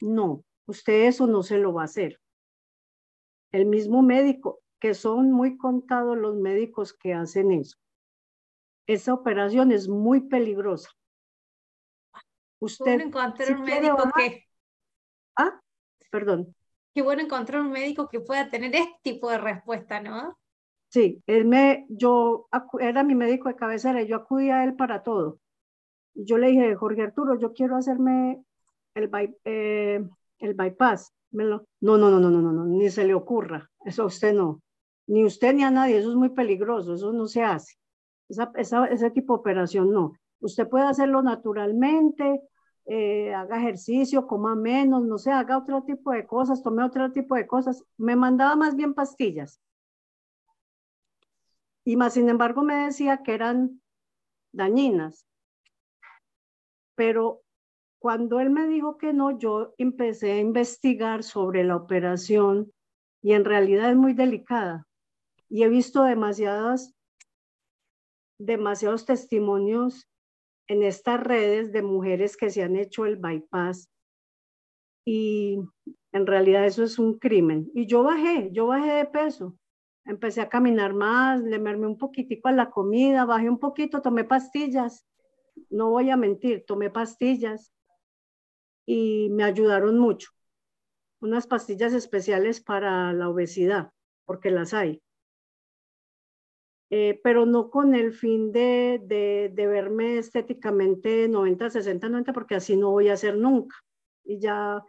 [0.00, 2.20] no, usted eso no se lo va a hacer.
[3.50, 7.76] El mismo médico, que son muy contados los médicos que hacen eso.
[8.86, 10.90] Esa operación es muy peligrosa.
[12.60, 14.44] Usted encontrar un médico que
[15.36, 15.60] Ah,
[16.10, 16.54] perdón.
[16.94, 20.36] Qué bueno encontrar un médico que pueda tener este tipo de respuesta, ¿no?
[20.88, 22.48] Sí, él me, yo
[22.80, 25.38] era mi médico de cabecera, yo acudía a él para todo.
[26.14, 28.42] Yo le dije, Jorge Arturo, yo quiero hacerme
[28.94, 29.10] el,
[29.44, 30.02] eh,
[30.38, 31.12] el bypass.
[31.32, 33.70] no, no, no, no, no, no, no, ni se le ocurra.
[33.84, 34.62] Eso a usted no.
[35.06, 37.76] Ni usted ni a nadie, eso es muy peligroso, eso no se hace.
[38.28, 40.14] Esa, esa, ese tipo de operación no.
[40.40, 42.42] Usted puede hacerlo naturalmente,
[42.86, 47.34] eh, haga ejercicio, coma menos, no sé, haga otro tipo de cosas, tome otro tipo
[47.34, 47.84] de cosas.
[47.98, 49.60] Me mandaba más bien pastillas.
[51.88, 53.80] Y más, sin embargo, me decía que eran
[54.52, 55.26] dañinas.
[56.94, 57.40] Pero
[57.98, 62.70] cuando él me dijo que no, yo empecé a investigar sobre la operación
[63.22, 64.86] y en realidad es muy delicada.
[65.48, 66.94] Y he visto demasiadas,
[68.38, 70.10] demasiados testimonios
[70.66, 73.88] en estas redes de mujeres que se han hecho el bypass
[75.06, 75.58] y
[76.12, 77.70] en realidad eso es un crimen.
[77.72, 79.56] Y yo bajé, yo bajé de peso.
[80.08, 84.24] Empecé a caminar más, le mermé un poquitico a la comida, bajé un poquito, tomé
[84.24, 85.06] pastillas.
[85.68, 87.74] No voy a mentir, tomé pastillas
[88.86, 90.30] y me ayudaron mucho.
[91.20, 93.92] Unas pastillas especiales para la obesidad,
[94.24, 95.02] porque las hay.
[96.88, 102.78] Eh, pero no con el fin de, de, verme estéticamente 90, 60, 90, porque así
[102.78, 103.76] no voy a ser nunca.
[104.24, 104.82] Y ya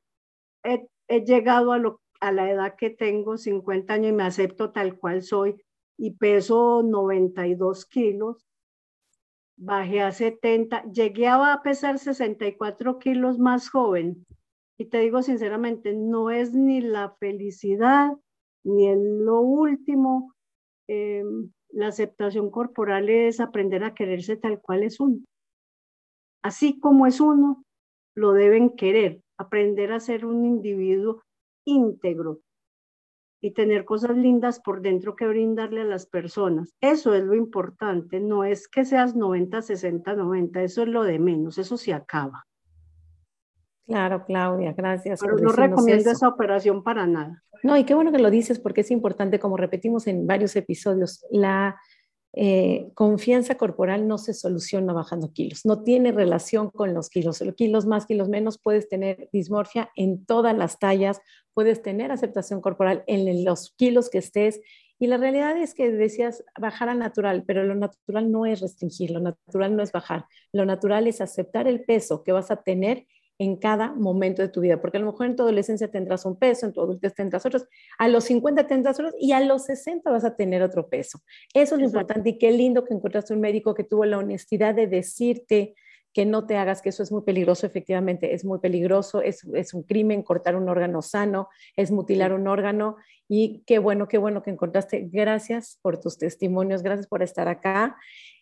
[0.63, 4.71] he, he llegado a, lo, a la edad que tengo, 50 años, y me acepto
[4.71, 5.55] tal cual soy,
[5.97, 8.47] y peso 92 kilos,
[9.57, 14.25] bajé a 70, llegué a pesar 64 kilos más joven.
[14.77, 18.13] Y te digo sinceramente, no es ni la felicidad,
[18.63, 20.33] ni el, lo último.
[20.87, 21.23] Eh,
[21.71, 25.19] la aceptación corporal es aprender a quererse tal cual es uno.
[26.41, 27.65] Así como es uno,
[28.15, 31.21] lo deben querer, aprender a ser un individuo
[31.65, 32.41] íntegro
[33.41, 36.73] y tener cosas lindas por dentro que brindarle a las personas.
[36.81, 41.19] Eso es lo importante, no es que seas 90, 60, 90, eso es lo de
[41.19, 42.45] menos, eso se acaba.
[43.87, 45.19] Claro, Claudia, gracias.
[45.19, 47.43] Pero no recomiendo esa operación para nada.
[47.63, 51.25] No, y qué bueno que lo dices porque es importante, como repetimos en varios episodios,
[51.31, 51.75] la
[52.33, 57.41] eh, confianza corporal no se soluciona bajando kilos, no tiene relación con los kilos.
[57.41, 61.21] Los kilos más, kilos menos, puedes tener dismorfia en todas las tallas,
[61.53, 64.61] puedes tener aceptación corporal en los kilos que estés.
[64.99, 69.11] Y la realidad es que decías bajar a natural, pero lo natural no es restringir,
[69.11, 73.07] lo natural no es bajar, lo natural es aceptar el peso que vas a tener
[73.39, 76.37] en cada momento de tu vida, porque a lo mejor en tu adolescencia tendrás un
[76.37, 80.11] peso, en tu adultez tendrás otros, a los 50 tendrás otros y a los 60
[80.11, 81.19] vas a tener otro peso.
[81.53, 84.75] Eso es lo importante y qué lindo que encontraste un médico que tuvo la honestidad
[84.75, 85.73] de decirte
[86.11, 89.73] que no te hagas, que eso es muy peligroso, efectivamente, es muy peligroso, es, es
[89.73, 91.47] un crimen cortar un órgano sano,
[91.77, 92.97] es mutilar un órgano
[93.29, 95.07] y qué bueno, qué bueno que encontraste.
[95.09, 97.95] Gracias por tus testimonios, gracias por estar acá.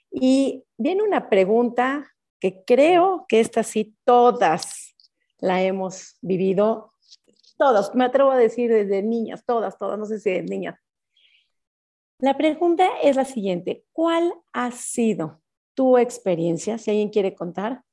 [0.09, 4.95] Y viene una pregunta que creo que esta sí todas
[5.39, 6.93] la hemos vivido,
[7.57, 10.79] todas, me atrevo a decir desde niñas, todas, todas, no sé si de niñas.
[12.19, 15.41] La pregunta es la siguiente, ¿cuál ha sido
[15.75, 17.83] tu experiencia, si alguien quiere contar,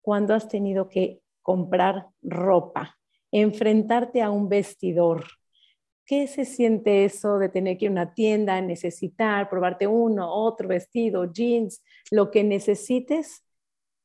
[0.00, 2.98] cuando has tenido que comprar ropa,
[3.30, 5.24] enfrentarte a un vestidor?
[6.04, 10.66] ¿Qué se siente eso de tener que ir a una tienda, necesitar, probarte uno, otro
[10.66, 13.44] vestido, jeans, lo que necesites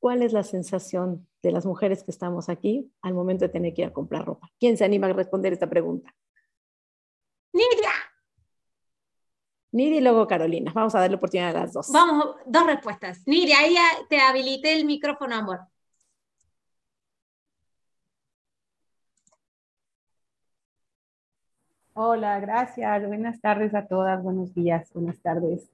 [0.04, 3.84] ¿Cuál es la sensación de las mujeres que estamos aquí al momento de tener que
[3.84, 4.50] ir a comprar ropa?
[4.60, 6.14] ¿Quién se anima a responder esta pregunta?
[7.54, 7.94] Nidia.
[9.72, 10.74] Nidia y luego Carolina.
[10.76, 11.90] Vamos a darle oportunidad a las dos.
[11.94, 13.26] Vamos, dos respuestas.
[13.26, 13.78] Nidia, ahí
[14.10, 15.60] te habilité el micrófono, amor.
[21.94, 23.08] Hola, gracias.
[23.08, 24.22] Buenas tardes a todas.
[24.22, 25.72] Buenos días, buenas tardes.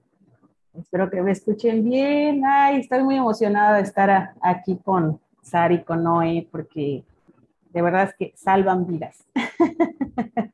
[0.73, 2.43] Espero que me escuchen bien.
[2.45, 7.03] Ay, estoy muy emocionada de estar aquí con Sari, con Noé, porque
[7.71, 9.25] de verdad es que salvan vidas.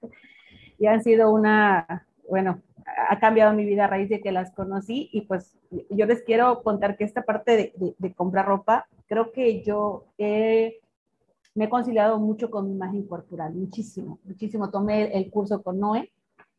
[0.79, 2.61] y han sido una, bueno,
[3.09, 5.57] ha cambiado mi vida a raíz de que las conocí y pues
[5.89, 11.69] yo les quiero contar que esta parte de, comprar ropa, creo que yo me he
[11.69, 14.69] conciliado mucho con mi imagen corporal, muchísimo, muchísimo.
[14.69, 16.11] Tomé el, curso con Noé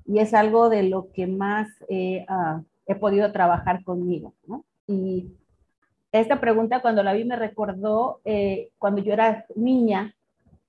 [0.05, 2.27] y es algo de lo que más eh,
[2.87, 4.35] he podido trabajar conmigo.
[4.47, 4.65] ¿no?
[4.87, 5.33] Y
[6.13, 10.15] esta pregunta cuando la vi me recordó eh, cuando yo era niña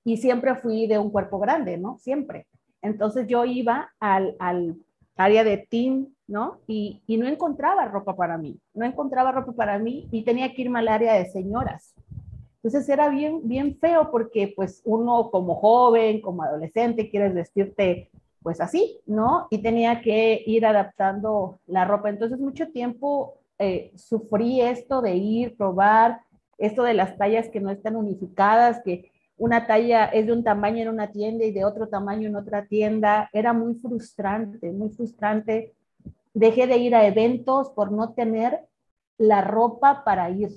[0.03, 1.97] y siempre fui de un cuerpo grande, ¿no?
[1.99, 2.47] Siempre.
[2.82, 4.78] Entonces yo iba al, al
[5.18, 6.59] área de team, ¿no?
[6.68, 10.61] Y, y, no encontraba ropa para mí, no encontraba ropa para mí y tenía que
[10.61, 11.93] irme al área de señoras.
[12.55, 18.09] Entonces era bien, bien feo porque pues uno como joven, como adolescente, quieres vestirte
[18.48, 19.48] pues así, ¿no?
[19.50, 22.08] Y tenía que ir adaptando la ropa.
[22.08, 26.22] Entonces mucho tiempo eh, sufrí esto de ir, probar,
[26.58, 30.84] esto de las tallas que no están unificadas, que una talla es de un tamaño
[30.84, 33.30] en una tienda y de otro tamaño en otra tienda.
[33.34, 35.74] Era muy frustrante, muy frustrante.
[36.34, 38.62] Dejé de ir a eventos por no tener
[39.18, 40.52] la ropa para ir,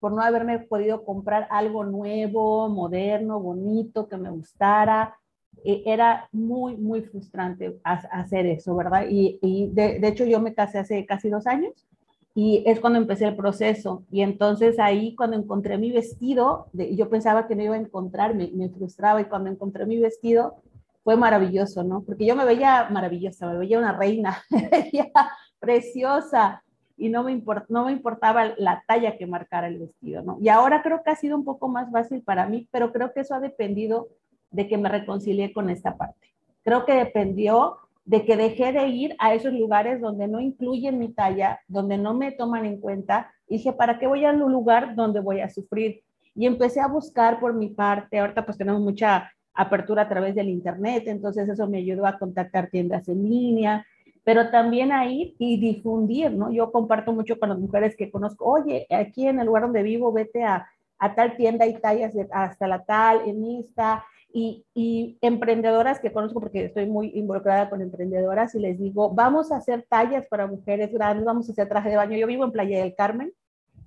[0.00, 5.19] por no haberme podido comprar algo nuevo, moderno, bonito, que me gustara.
[5.64, 9.06] E, era muy, muy frustrante hacer eso, ¿verdad?
[9.08, 11.86] Y, de, hecho yo me casé hace casi dos años
[12.34, 14.04] y es cuando empecé el proceso.
[14.10, 18.68] Y entonces ahí cuando encontré mi vestido, yo pensaba que no iba a encontrar, me,
[18.70, 20.62] frustraba y cuando encontré mi vestido
[21.02, 22.02] fue maravilloso, ¿no?
[22.02, 24.38] Porque yo me veía maravillosa, me veía una reina,
[25.58, 26.62] preciosa
[26.96, 30.38] y no me, no me importaba la talla que marcara el vestido, ¿no?
[30.40, 33.20] Y ahora creo que ha sido un poco más fácil para mí, pero creo que
[33.20, 34.08] eso ha dependido
[34.50, 36.28] de que me reconcilié con esta parte.
[36.62, 41.12] Creo que dependió de que dejé de ir a esos lugares donde no incluyen mi
[41.12, 43.32] talla, donde no me toman en cuenta.
[43.46, 46.02] Y dije, ¿para qué voy a un lugar donde voy a sufrir?
[46.34, 48.18] Y empecé a buscar por mi parte.
[48.18, 52.70] Ahorita pues tenemos mucha apertura a través del Internet, entonces eso me ayudó a contactar
[52.70, 53.84] tiendas en línea,
[54.24, 56.52] pero también a ir y difundir, ¿no?
[56.52, 60.12] Yo comparto mucho con las mujeres que conozco, oye, aquí en el lugar donde vivo,
[60.12, 60.66] vete a,
[60.98, 66.66] a tal tienda y tallas hasta la tal, en Insta, y, emprendedoras que conozco porque
[66.66, 71.24] estoy muy involucrada con emprendedoras y les digo, vamos a hacer tallas para mujeres grandes,
[71.24, 72.16] vamos a hacer traje de baño.
[72.16, 73.32] Yo vivo en Playa del Carmen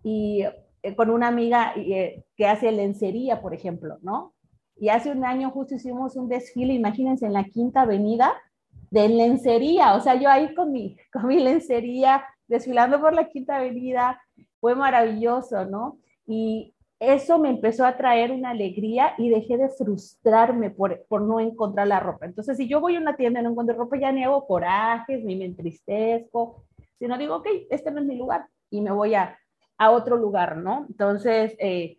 [0.03, 0.43] y
[0.81, 4.33] eh, con una amiga eh, que hace lencería, por ejemplo, ¿no?
[4.75, 8.33] Y hace un año justo hicimos un desfile, imagínense, en la Quinta Avenida
[8.91, 13.57] de lencería, o sea, yo ahí con mi, con mi lencería desfilando por la Quinta
[13.57, 14.21] Avenida,
[14.59, 15.97] fue maravilloso, ¿no?
[16.25, 16.72] Y,
[17.11, 21.87] eso me empezó a traer una alegría y dejé de frustrarme por, por, no encontrar
[21.87, 22.25] la ropa.
[22.25, 25.23] Entonces, si yo voy a una tienda y no encuentro ropa, ya ni hago corajes,
[25.23, 26.63] ni me entristezco,
[26.99, 29.37] sino digo, ok, este no es mi lugar y me voy a,
[29.77, 30.85] a otro lugar, ¿no?
[30.89, 31.97] Entonces, eh,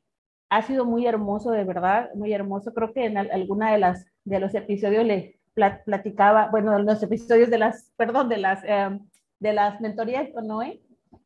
[0.48, 2.72] ha sido muy hermoso, de verdad, muy hermoso.
[2.72, 7.50] Creo que en alguna de las de los episodios le platicaba, bueno, en los episodios
[7.50, 8.98] de las, perdón, de las, eh,
[9.38, 10.80] de las mentorías con Noé,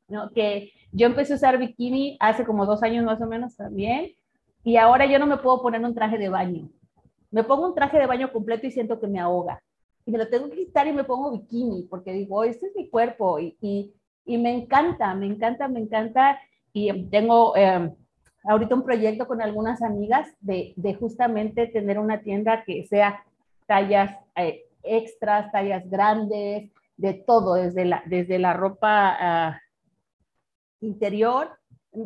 [0.08, 0.30] ¿no?
[0.30, 4.12] Que yo empecé a usar bikini hace como dos años más o menos también,
[4.64, 6.68] y ahora yo no me puedo poner un traje de baño.
[7.30, 9.62] Me pongo un traje de baño completo y siento que me ahoga.
[10.04, 12.88] Y me lo tengo que quitar y me pongo bikini, porque digo, este es mi
[12.88, 13.38] cuerpo.
[13.38, 16.38] Y, y, me encanta, me encanta, me encanta.
[16.72, 17.90] Y tengo eh,
[18.44, 23.22] ahorita un proyecto con algunas amigas de, de, justamente tener una tienda que sea
[23.66, 29.54] tallas eh, extras, tallas grandes, de todo, desde la, desde la ropa...
[29.54, 29.67] Uh,
[30.80, 31.50] interior,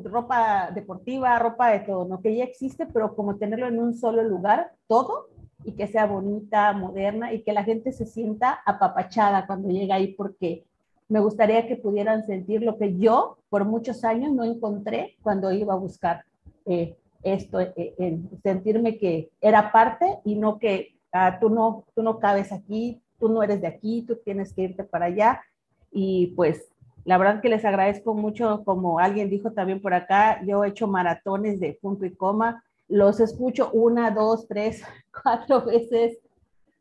[0.04, 2.20] ropa deportiva, ropa de todo, ¿no?
[2.20, 5.28] Que ya existe, pero como tenerlo en un solo lugar, todo,
[5.64, 10.14] y que sea bonita, moderna, y que la gente se sienta apapachada cuando llega ahí,
[10.14, 10.64] porque
[11.08, 15.74] me gustaría que pudieran sentir lo que yo por muchos años no encontré cuando iba
[15.74, 16.24] a buscar
[16.64, 22.02] eh, esto, eh, en sentirme que era parte y no que ah, tú, no, tú
[22.02, 25.42] no cabes aquí, tú no eres de aquí, tú tienes que irte para allá.
[25.90, 26.71] Y pues
[27.04, 30.86] la verdad que les agradezco mucho, como alguien dijo también por acá, yo he hecho
[30.86, 34.82] maratones de punto y coma, los escucho una, dos, tres,
[35.22, 36.18] cuatro veces,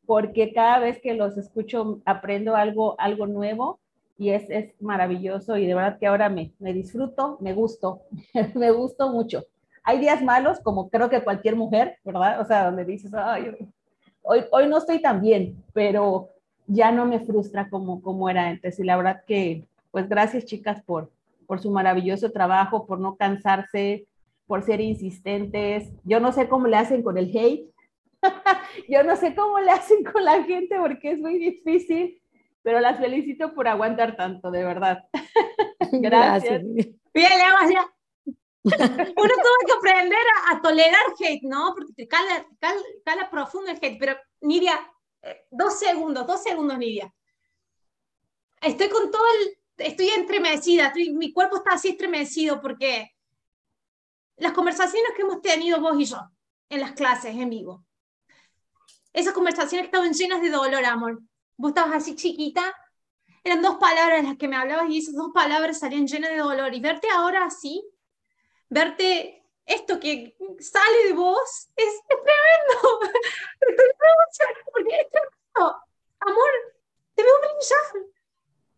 [0.06, 3.80] porque cada vez que los escucho aprendo algo, algo nuevo
[4.18, 8.02] y es, es maravilloso y de verdad que ahora me, me disfruto, me gusto,
[8.56, 9.46] me gusto mucho.
[9.84, 12.40] Hay días malos, como creo que cualquier mujer, ¿verdad?
[12.40, 13.56] O sea, donde dices, Ay,
[14.22, 16.30] hoy, hoy no estoy tan bien, pero
[16.68, 18.80] ya no me frustra como, como era antes.
[18.80, 21.12] Y la verdad que pues gracias chicas por,
[21.46, 24.08] por su maravilloso trabajo, por no cansarse,
[24.48, 25.89] por ser insistentes.
[26.04, 27.70] Yo no sé cómo le hacen con el hate.
[28.89, 32.22] Yo no sé cómo le hacen con la gente porque es muy difícil,
[32.64, 35.04] pero las felicito por aguantar tanto, de verdad.
[35.92, 36.64] Gracias.
[36.64, 37.94] Bien, le ya.
[38.64, 40.20] Uno tuvo que aprender
[40.50, 41.74] a, tolerar hate, ¿no?
[41.76, 42.46] Porque te cala,
[43.04, 43.98] cala, profundo el hate.
[44.00, 44.80] Pero, Nidia,
[45.24, 47.12] eh, dos segundos, dos segundos, Nidia.
[48.62, 53.16] Estoy con todo el, estoy entremecida, mi cuerpo está así estremecido porque
[54.38, 56.20] las conversaciones que hemos tenido vos y yo
[56.70, 57.86] en las clases en vivo,
[59.14, 61.22] esas conversaciones estaban llenas de dolor, amor.
[61.58, 62.74] Vos estabas así chiquita,
[63.44, 66.74] eran dos palabras las que me hablabas y esas dos palabras salían llenas de dolor.
[66.74, 67.84] Y verte ahora así,
[68.70, 73.00] verte esto que sale de vos, es, tremendo.
[74.72, 75.76] Porque es tremendo.
[76.22, 76.52] Amor,
[77.16, 78.12] te veo brillar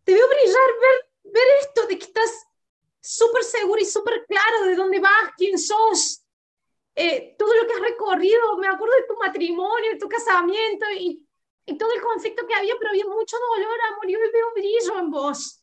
[0.04, 2.46] te veo brillar, ver, ver esto de que estás
[3.00, 6.22] súper seguro y súper claro de dónde vas, quién sos.
[8.14, 11.26] perdido, me acuerdo de tu matrimonio, de tu casamiento y,
[11.66, 15.10] y todo el conflicto que había, pero había mucho dolor, amor, yo veo brillo en
[15.10, 15.62] vos.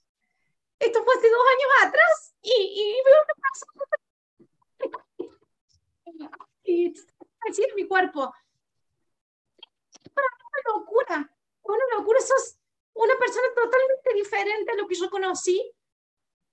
[0.80, 3.86] Esto fue hace dos años atrás y, y veo una persona
[6.64, 6.94] y
[7.46, 8.34] decir mi cuerpo.
[10.14, 11.32] Para una locura,
[11.62, 12.58] una locura, sos
[12.94, 15.72] una persona totalmente diferente a lo que yo conocí.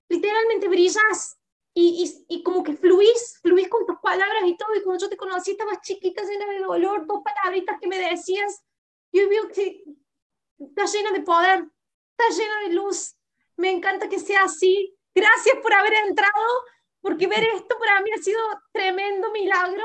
[0.07, 1.38] Literalmente brillas
[1.73, 4.75] y, y, como que fluís, fluís con tus palabras y todo.
[4.75, 8.63] Y cuando yo te conocí, estabas chiquita, llena de dolor, dos palabritas que me decías.
[9.11, 9.83] Yo veo que
[10.57, 11.65] está llena de poder,
[12.17, 13.15] está llena de luz.
[13.55, 14.95] Me encanta que sea así.
[15.13, 16.45] Gracias por haber entrado,
[17.01, 18.39] porque ver esto para mí ha sido
[18.71, 19.83] tremendo milagro.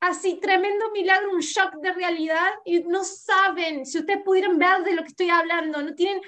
[0.00, 2.52] Así, tremendo milagro, un shock de realidad.
[2.64, 6.20] Y no saben, si ustedes pudieran ver de lo que estoy hablando, no tienen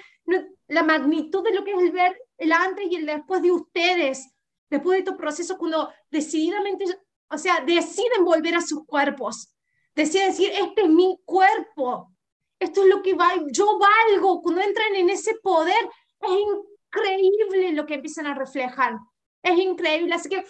[0.67, 4.27] la magnitud de lo que es el ver el antes y el después de ustedes
[4.69, 6.85] después de estos procesos, cuando decididamente,
[7.29, 9.53] o sea, deciden volver a sus cuerpos,
[9.95, 12.11] deciden decir, este es mi cuerpo,
[12.59, 15.89] esto es lo que va, yo valgo, cuando entran en ese poder,
[16.21, 18.97] es increíble lo que empiezan a reflejar,
[19.43, 20.45] es increíble, así que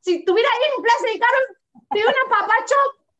[0.00, 1.60] si tuviera ahí en Plaza de Carlos,
[1.90, 2.74] de una papacho,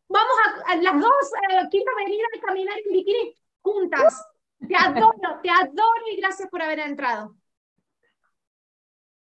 [0.08, 0.34] vamos
[0.66, 4.26] a, las dos, eh, quinta avenida, a caminar en bikini juntas.
[4.66, 7.34] Te adoro, te adoro y gracias por haber entrado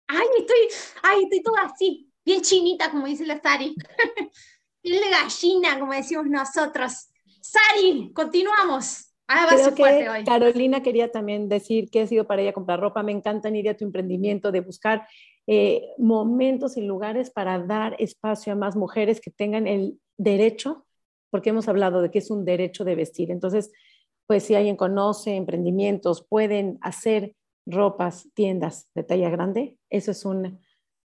[0.08, 0.56] ay, estoy,
[1.02, 3.74] ay, estoy toda así, bien chinita, como dice la Sari.
[4.82, 7.08] bien de gallina, como decimos nosotros.
[7.40, 9.08] Sari, continuamos.
[9.30, 13.02] Ah, Creo que Carolina quería también decir que ha sido para ella comprar ropa.
[13.02, 15.06] Me encanta, ir a tu emprendimiento de buscar
[15.46, 20.86] eh, momentos y lugares para dar espacio a más mujeres que tengan el derecho,
[21.30, 23.30] porque hemos hablado de que es un derecho de vestir.
[23.30, 23.70] Entonces,
[24.26, 27.34] pues si alguien conoce emprendimientos, pueden hacer
[27.68, 30.58] ropas, tiendas de talla grande, eso es una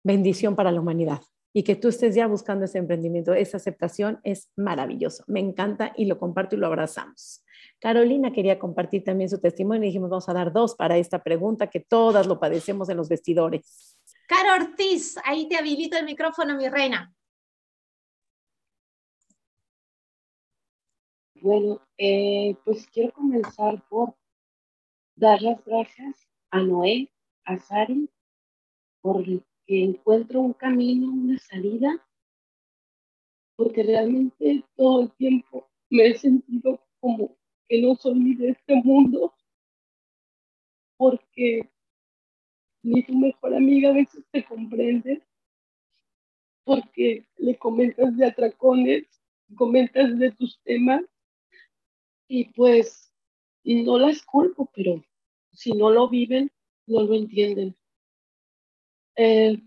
[0.04, 1.22] bendición para la humanidad.
[1.54, 5.26] Y que tú estés ya buscando ese emprendimiento, esa aceptación es maravilloso.
[5.28, 7.44] Me encanta y lo comparto y lo abrazamos.
[7.80, 11.68] Carolina quería compartir también su testimonio y dijimos, vamos a dar dos para esta pregunta
[11.68, 13.98] que todas lo padecemos en los vestidores.
[14.28, 17.14] Caro Ortiz, ahí te habilito el micrófono, mi reina.
[21.42, 24.16] Bueno, eh, pues quiero comenzar por
[25.16, 27.12] dar las gracias a Noé,
[27.46, 28.10] a Sari,
[29.02, 32.06] porque encuentro un camino, una salida,
[33.56, 37.38] porque realmente todo el tiempo me he sentido como
[37.68, 39.34] que no soy de este mundo,
[40.98, 41.72] porque
[42.84, 45.24] ni tu mejor amiga a veces te comprende,
[46.64, 49.08] porque le comentas de atracones,
[49.56, 51.04] comentas de tus temas,
[52.28, 53.14] y pues
[53.64, 55.04] no las culpo, pero
[55.52, 56.52] si no lo viven,
[56.88, 57.76] no lo entienden.
[59.16, 59.62] Eh,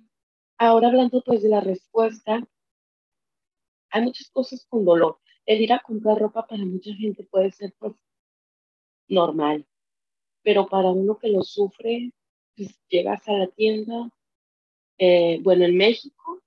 [0.59, 2.47] ahora hablando pues de la respuesta,
[3.91, 5.19] hay muchas cosas con dolor.
[5.47, 7.95] El ir a comprar ropa para mucha gente puede ser pues
[9.09, 9.67] normal,
[10.43, 12.13] pero para uno que lo sufre,
[12.57, 14.11] pues llegas a la tienda,
[14.99, 16.43] eh, bueno, en México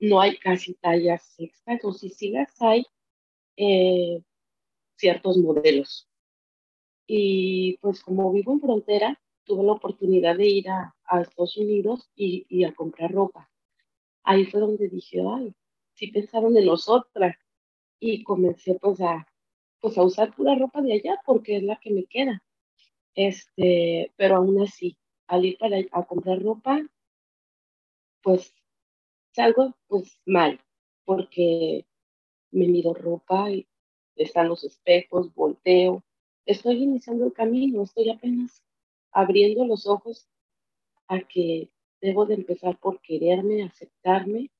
[0.00, 2.84] no hay casi tallas extras, o si sigas hay
[3.56, 4.22] eh,
[4.96, 6.08] ciertos modelos.
[7.06, 12.64] Y pues como vivo en frontera, tuve la oportunidad de ir a, Estados Unidos y,
[12.64, 13.50] a comprar ropa.
[14.24, 15.54] Ahí fue donde dije, ay,
[15.94, 17.36] sí pensaron en nosotras.
[18.00, 19.26] Y comencé pues a,
[19.80, 22.42] pues a usar pura ropa de allá porque es la que me queda.
[23.14, 24.98] Este, pero aún así,
[25.28, 26.80] al ir para a comprar ropa,
[28.22, 28.54] pues
[29.32, 30.60] salgo pues mal,
[31.04, 31.86] porque
[32.50, 33.66] me miro ropa y
[34.16, 36.02] están los espejos, volteo,
[36.46, 38.62] estoy iniciando el camino, estoy apenas
[39.12, 40.28] abriendo los ojos
[41.08, 41.70] a que
[42.00, 44.50] debo de empezar por quererme, aceptarme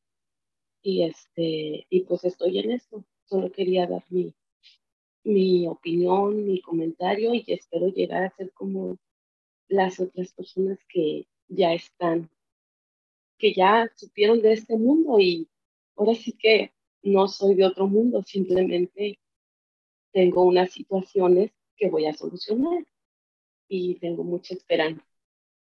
[0.82, 3.04] y este y pues estoy en esto.
[3.26, 4.34] Solo quería dar mi,
[5.24, 8.98] mi opinión, mi comentario y espero llegar a ser como
[9.68, 12.30] las otras personas que ya están,
[13.38, 15.48] que ya supieron de este mundo y
[15.96, 16.72] ahora sí que
[17.02, 19.18] no soy de otro mundo, simplemente
[20.12, 22.84] tengo unas situaciones que voy a solucionar
[23.68, 25.04] y tengo mucha esperanza.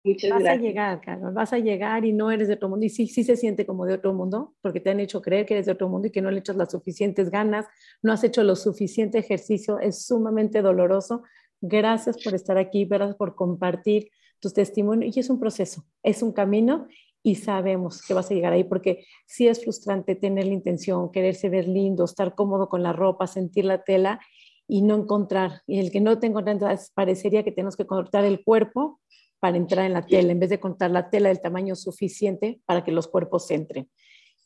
[0.04, 0.64] Muchas vas gracias.
[0.64, 2.86] a llegar, Carlos, vas a llegar y no eres de otro mundo.
[2.86, 5.56] Y sí, sí se siente como de otro mundo, porque te han hecho creer que
[5.56, 7.66] eres de otro mundo y que no le echas las suficientes ganas,
[8.02, 11.24] no has hecho lo suficiente ejercicio, es sumamente doloroso.
[11.60, 15.16] Gracias por estar aquí, gracias por compartir tus testimonios.
[15.16, 16.88] Y es un proceso, es un camino
[17.22, 21.50] y sabemos que vas a llegar ahí, porque sí es frustrante tener la intención, quererse
[21.50, 24.22] ver lindo, estar cómodo con la ropa, sentir la tela
[24.70, 25.64] y no encontrar.
[25.66, 29.02] Y el que no te encuentras, parecería que tenemos que cortar el cuerpo
[29.40, 32.84] para entrar en la tela, en vez de cortar la tela del tamaño suficiente para
[32.84, 33.90] que los cuerpos entren.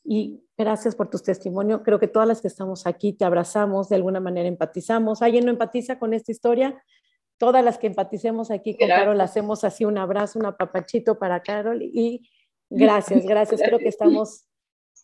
[0.06, 1.82] y gracias por tu testimonio.
[1.82, 5.22] Creo que todas las que estamos aquí te abrazamos, de alguna manera empatizamos.
[5.22, 6.82] ¿Alguien no empatiza con esta historia?
[7.38, 11.82] Todas las que empaticemos aquí con Carol, hacemos así un abrazo, un apapachito para Carol
[11.82, 12.28] y
[12.70, 13.62] gracias, gracias.
[13.62, 14.46] Creo que estamos,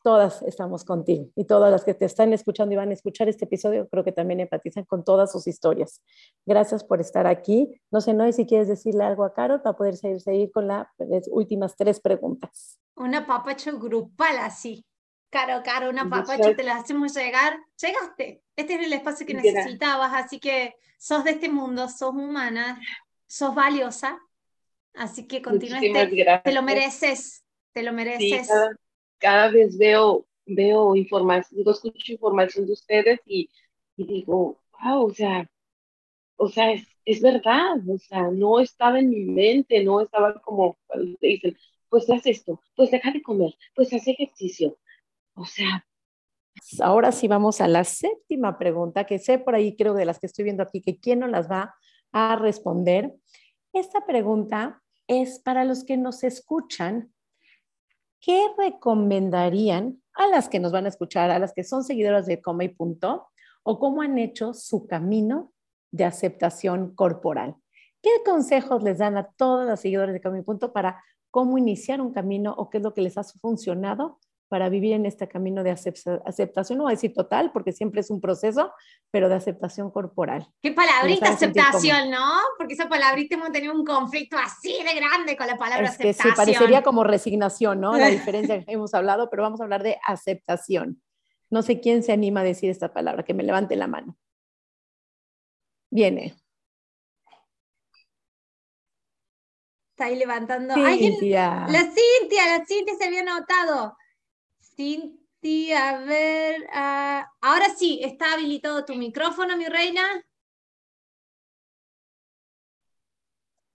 [0.02, 3.44] todas estamos contigo y todas las que te están escuchando y van a escuchar este
[3.44, 6.02] episodio, creo que también empatizan con todas sus historias.
[6.46, 7.80] Gracias por estar aquí.
[7.90, 10.86] No sé, no si quieres decirle algo a Carol para poder seguir, seguir con las
[11.30, 12.78] últimas tres preguntas.
[12.96, 14.84] Una papacho grupal así.
[15.30, 17.58] Caro, Caro, una papacho, te la hacemos llegar.
[17.80, 18.42] Llegaste.
[18.56, 22.80] Este es el espacio que necesitabas, así que sos de este mundo, sos humana,
[23.26, 24.18] sos valiosa.
[24.94, 25.78] Así que continúa.
[25.80, 28.50] Te lo mereces, te lo mereces.
[29.20, 33.48] Cada, vez veo, veo información, escucho información de ustedes y,
[33.96, 35.48] digo, wow, o sea,
[36.36, 40.78] o sea, es, es, verdad, o sea, no estaba en mi mente, no estaba como
[41.20, 41.56] te dicen,
[41.88, 44.78] pues haz esto, pues deja de comer, pues haz ejercicio,
[45.34, 45.86] o sea.
[46.80, 50.26] Ahora sí vamos a la séptima pregunta, que sé por ahí, creo de las que
[50.26, 51.74] estoy viendo aquí, que quién nos las va
[52.12, 53.14] a responder.
[53.72, 57.12] Esta pregunta es para los que nos escuchan.
[58.20, 62.42] ¿Qué recomendarían a las que nos van a escuchar, a las que son seguidoras de
[62.42, 63.28] Coma y Punto,
[63.62, 65.52] o cómo han hecho su camino
[65.90, 67.56] de aceptación corporal?
[68.02, 72.00] ¿Qué consejos les dan a todas las seguidoras de Coma y Punto para cómo iniciar
[72.00, 74.18] un camino o qué es lo que les ha funcionado
[74.50, 78.10] para vivir en este camino de aceptación, no voy a decir total, porque siempre es
[78.10, 78.72] un proceso,
[79.12, 80.48] pero de aceptación corporal.
[80.60, 82.26] Qué palabrita aceptación, ¿no?
[82.58, 86.10] Porque esa palabrita hemos tenido un conflicto así de grande con la palabra es que
[86.10, 86.34] aceptación.
[86.34, 87.96] Sí, parecería como resignación, ¿no?
[87.96, 91.00] La diferencia que hemos hablado, pero vamos a hablar de aceptación.
[91.48, 94.18] No sé quién se anima a decir esta palabra, que me levante la mano.
[95.92, 96.34] Viene.
[99.92, 100.74] Está ahí levantando.
[100.74, 101.68] Cintia.
[101.68, 103.94] La Cintia, la Cintia se había notado.
[104.80, 106.66] Cintia, a ver.
[106.72, 110.00] Ah, ahora sí, está habilitado tu micrófono, mi reina.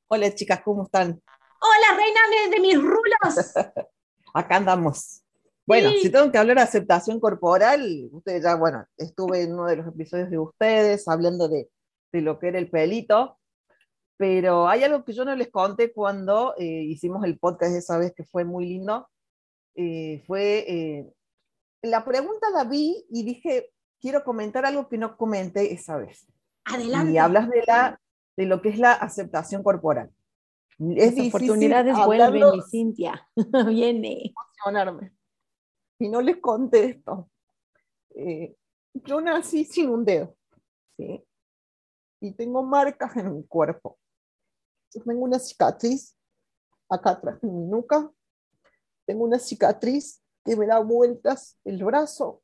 [0.07, 1.21] Hola, chicas, ¿cómo están?
[1.61, 3.53] Hola, reina de, mis rulos.
[4.33, 5.21] Acá andamos.
[5.67, 9.75] Bueno, si tengo que hablar de aceptación corporal, ustedes ya, bueno, estuve en uno de
[9.75, 11.69] los episodios de ustedes hablando de,
[12.13, 13.37] lo que era el pelito,
[14.17, 18.11] pero hay algo que yo no les conté cuando eh, hicimos el podcast esa vez
[18.15, 19.07] que fue muy lindo,
[19.75, 21.13] eh, fue, eh,
[21.81, 26.27] la pregunta la vi y dije, quiero comentar algo que no comenté esa vez.
[26.65, 27.11] Adelante.
[27.11, 28.01] Y hablas de, la,
[28.37, 30.11] de lo que es la aceptación corporal.
[30.79, 33.29] Es Las oportunidades vuelven, mi Cintia.
[33.67, 34.33] Viene.
[34.33, 35.13] Emocionarme.
[35.99, 37.29] Y no les conté esto.
[38.15, 38.55] Eh,
[38.93, 40.35] yo nací sin un dedo.
[40.97, 41.23] ¿sí?
[42.21, 43.97] Y tengo marcas en mi cuerpo.
[44.91, 46.15] tengo una cicatriz
[46.89, 48.11] acá atrás en mi nuca,
[49.05, 52.41] tengo una cicatriz que me da vueltas el brazo.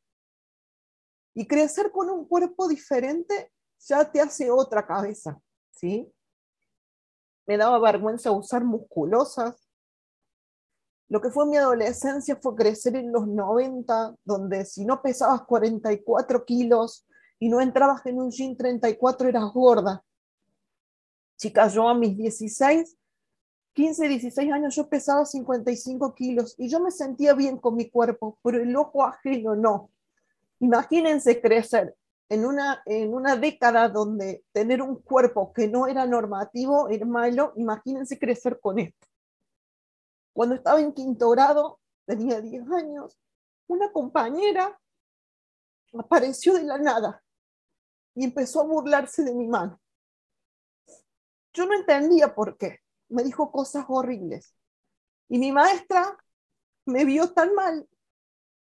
[1.34, 5.42] Y crecer con un cuerpo diferente ya te hace otra cabeza,
[5.72, 6.12] ¿sí?
[7.48, 9.70] Me daba vergüenza usar musculosas.
[11.08, 16.46] Lo que fue mi adolescencia fue crecer en los 90, donde si no pesabas 44
[16.46, 17.08] kilos
[17.40, 20.04] y no entrabas en un gym 34 eras gorda.
[21.38, 22.98] Chicas, yo a mis 16
[23.74, 28.38] 15, 16 años yo pesaba 55 kilos y yo me sentía bien con mi cuerpo,
[28.44, 29.90] pero el ojo ajeno no.
[30.60, 31.96] Imagínense crecer
[32.28, 37.54] en una, en una década donde tener un cuerpo que no era normativo era malo,
[37.56, 39.08] imagínense crecer con esto.
[40.34, 43.18] Cuando estaba en quinto grado, tenía 10 años,
[43.68, 44.78] una compañera
[45.98, 47.24] apareció de la nada
[48.16, 49.80] y empezó a burlarse de mi mano.
[51.54, 52.81] Yo no entendía por qué
[53.12, 54.56] me dijo cosas horribles.
[55.30, 56.18] Y mi maestra
[56.86, 57.88] me vio tan mal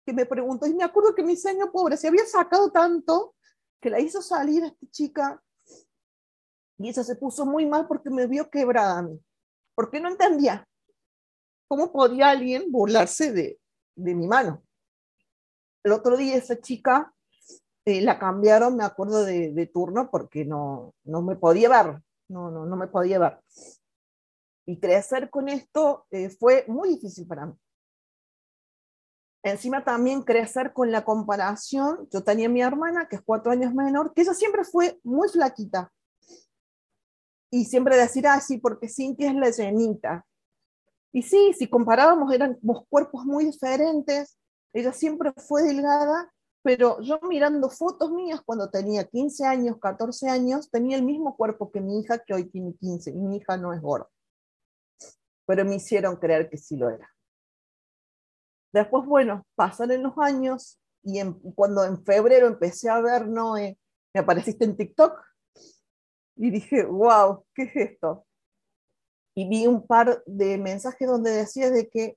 [0.07, 3.35] que me preguntó, y me acuerdo que mi señor pobre se había sacado tanto
[3.81, 5.43] que la hizo salir a esta chica
[6.77, 9.19] y ella se puso muy mal porque me vio quebrada a mí,
[9.75, 10.69] porque no entendía
[11.69, 13.59] cómo podía alguien burlarse de,
[13.95, 14.63] de mi mano.
[15.83, 17.15] El otro día esa chica
[17.85, 22.67] eh, la cambiaron, me acuerdo de, turno, porque no, no me podía ver, no, no,
[22.67, 23.39] no me podía ver
[24.67, 27.55] y crecer con esto eh, fue muy difícil para mí.
[29.43, 34.15] Encima también crecer con la comparación, yo tenía mi hermana, que es cuatro años menor,
[34.15, 35.93] que ella siempre fue muy flaquita.
[37.51, 40.25] Y siempre decir, ah, sí, porque Cintia es la llenita.
[41.13, 42.59] Y sí, si comparábamos, eran
[42.89, 44.39] cuerpos muy diferentes.
[44.73, 50.71] Ella siempre fue delgada, pero yo mirando fotos mías cuando tenía 15 años, 14 años,
[50.71, 53.75] tenía el mismo cuerpo que mi hija, que hoy tiene 15, y mi hija no
[53.75, 54.09] es gorda
[55.47, 57.11] pero me hicieron creer que sí lo era.
[58.73, 61.23] Después, bueno, pasan los años y
[61.55, 63.57] cuando en febrero empecé a ver, ¿no?
[63.57, 63.79] Eh,
[64.15, 65.21] me apareciste en TikTok
[66.37, 68.27] y dije, wow, ¿qué es esto?
[69.37, 72.17] Y vi un par de mensajes donde decía de que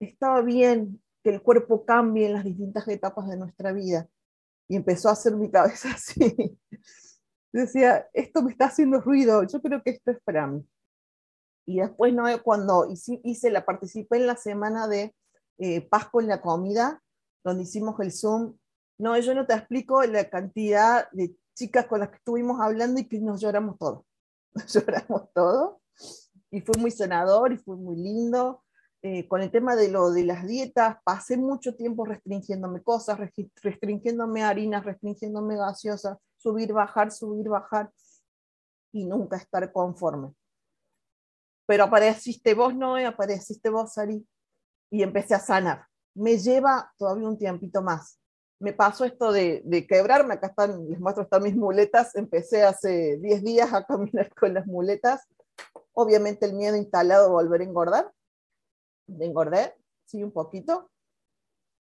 [0.00, 4.08] estaba bien que el cuerpo cambie en las distintas etapas de nuestra vida.
[4.68, 6.58] Y empezó a hacer mi cabeza así.
[7.52, 10.64] Decía, esto me está haciendo ruido, yo creo que esto es para mí.
[11.66, 12.24] Y después, ¿no?
[12.42, 15.14] cuando hice, la, participé en la semana de
[15.58, 17.02] eh, Paz con la comida,
[17.44, 18.56] donde hicimos el Zoom.
[18.98, 23.08] No, yo no te explico la cantidad de chicas con las que estuvimos hablando y
[23.08, 24.04] que nos lloramos todos.
[24.68, 25.76] lloramos todos.
[26.50, 28.62] Y fue muy sanador y fue muy lindo.
[29.02, 33.18] Eh, con el tema de lo de las dietas, pasé mucho tiempo restringiéndome cosas,
[33.62, 37.90] restringiéndome harinas, restringiéndome gaseosas, subir, bajar, subir, bajar,
[38.92, 40.34] y nunca estar conforme.
[41.70, 44.26] Pero apareciste vos, Noé, apareciste vos, Ari,
[44.90, 45.86] y empecé a sanar.
[46.16, 48.18] Me lleva todavía un tiempito más.
[48.58, 53.18] Me pasó esto de, de quebrarme, acá están, les muestro están mis muletas, empecé hace
[53.18, 55.28] 10 días a caminar con las muletas,
[55.92, 58.12] obviamente el miedo instalado de volver a engordar,
[59.06, 60.90] de engordar, sí, un poquito,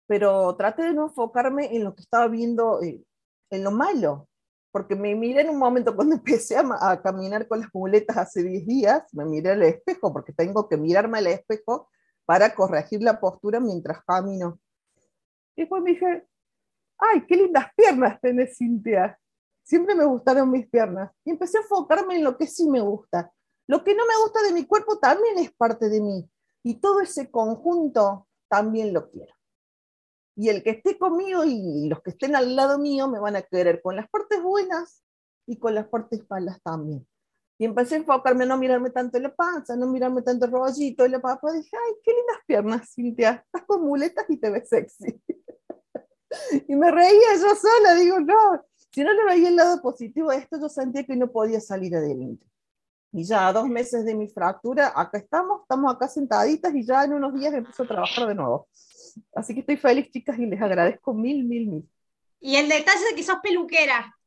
[0.07, 3.03] pero traté de no enfocarme en lo que estaba viendo, eh,
[3.51, 4.27] en lo malo,
[4.77, 8.67] porque me miré en un momento cuando empecé a, caminar con las muletas hace 10
[8.67, 11.89] días, me miré al espejo, porque tengo que mirarme al espejo
[12.25, 14.59] para corregir la postura mientras camino.
[15.55, 16.27] Y después me dije,
[16.99, 19.19] ay, qué lindas piernas tenés, Cintia.
[19.63, 21.11] Siempre me gustaron mis piernas.
[21.25, 23.33] Y empecé a enfocarme en lo que sí me gusta.
[23.65, 26.29] Lo que no me gusta de mi cuerpo también es parte de mí.
[26.61, 29.33] Y todo ese conjunto también lo quiero.
[30.37, 33.41] Y el que esté conmigo y los que estén al lado mío me van a
[33.41, 35.03] querer con las partes buenas
[35.47, 37.07] y con las partes malas también.
[37.57, 41.09] Y empecé a enfocarme no mirarme tanto la panza, no mirarme tanto el rollito y
[41.09, 41.51] la papa.
[41.51, 43.43] Dije, ay, qué lindas piernas, Cintia.
[43.45, 45.19] Estás con muletas y te ves sexy.
[46.67, 47.95] y me reía yo sola.
[47.95, 51.31] Digo, no, si no le veía el lado positivo a esto, yo sentía que no
[51.31, 52.45] podía salir adelante.
[53.11, 57.05] Y ya a dos meses de mi fractura, acá estamos, estamos acá sentaditas y ya
[57.05, 58.67] en unos días empiezo a trabajar de nuevo.
[59.35, 61.89] Así que estoy feliz, chicas, y les agradezco mil, mil, mil.
[62.39, 64.17] Y el detalle de que sos peluquera,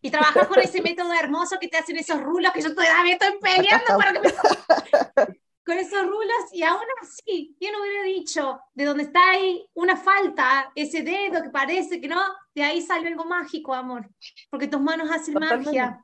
[0.00, 3.38] y trabajas con ese método hermoso que te hacen esos rulos que yo todavía estoy
[3.40, 4.28] peleando para que me...
[5.66, 6.36] con esos rulos.
[6.52, 11.50] Y aún así, ¿quién hubiera dicho de donde está ahí una falta, ese dedo que
[11.50, 12.22] parece que no,
[12.54, 14.08] de ahí sale algo mágico, amor,
[14.48, 16.02] porque tus manos hacen magia.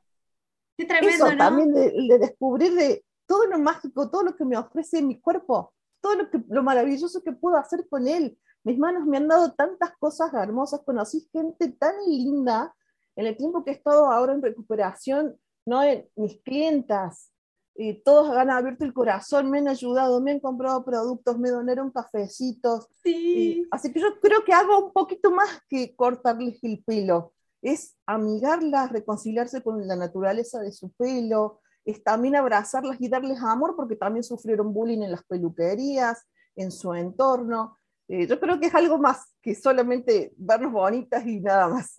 [0.77, 4.57] Qué tremendo, Eso, también de, de, descubrir de todo lo mágico, todo lo que me
[4.57, 5.73] ofrece mi cuerpo,
[6.03, 8.39] todo lo, que, lo maravilloso que puedo hacer con él.
[8.65, 12.75] Mis manos me han dado tantas cosas hermosas, conocí gente tan linda
[13.17, 15.81] en el tiempo que he estado ahora en recuperación, ¿no?
[16.17, 17.33] mis clientas,
[17.75, 21.91] y todos han abierto el corazón, me han ayudado, me han comprado productos, me donaron
[21.91, 22.87] cafecitos.
[23.03, 23.67] Sí.
[23.71, 27.33] así que yo creo que hago un poquito más que cortarles el pelo.
[27.63, 33.75] Es amigarlas, reconciliarse con la naturaleza de su pelo, es también abrazarlas y darles amor
[33.77, 37.79] porque también sufrieron bullying en las peluquerías, en su entorno.
[38.09, 41.95] Eh, yo creo que es algo más que solamente vernos bonitas y nada más.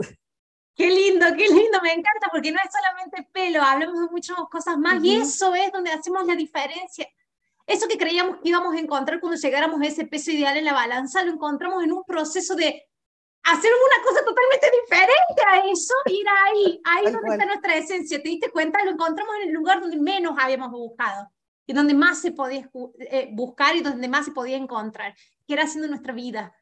[0.75, 4.75] Qué lindo, qué lindo, me encanta, porque no es solamente pelo, hablamos de muchas cosas
[4.77, 7.07] más y eso es donde hacemos la diferencia.
[7.67, 10.73] Eso que creíamos que íbamos a encontrar cuando llegáramos a ese peso ideal en la
[10.73, 12.87] balanza, lo encontramos en un proceso de
[13.43, 18.21] hacer una cosa totalmente diferente a eso, ir ahí, ahí donde está nuestra esencia.
[18.21, 18.83] ¿Te diste cuenta?
[18.83, 21.29] Lo encontramos en el lugar donde menos habíamos buscado
[21.65, 22.69] y donde más se podía
[22.99, 25.15] eh, buscar y donde más se podía encontrar,
[25.47, 26.53] que era haciendo nuestra vida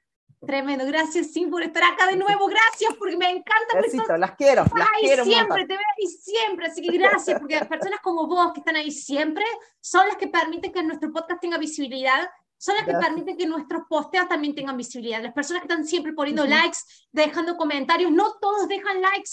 [0.45, 3.79] Tremendo, gracias Sim por estar acá de nuevo, gracias porque me encanta.
[3.79, 7.57] Besito, las quiero, las ahí quiero siempre, te veo ahí siempre, así que gracias porque
[7.57, 9.45] las personas como vos que están ahí siempre
[9.79, 12.27] son las que permiten que nuestro podcast tenga visibilidad,
[12.62, 15.20] son las que permiten que nuestros posteos también tengan visibilidad.
[15.20, 16.78] Las personas que están siempre poniendo likes,
[17.12, 19.32] dejando comentarios, no todos dejan likes.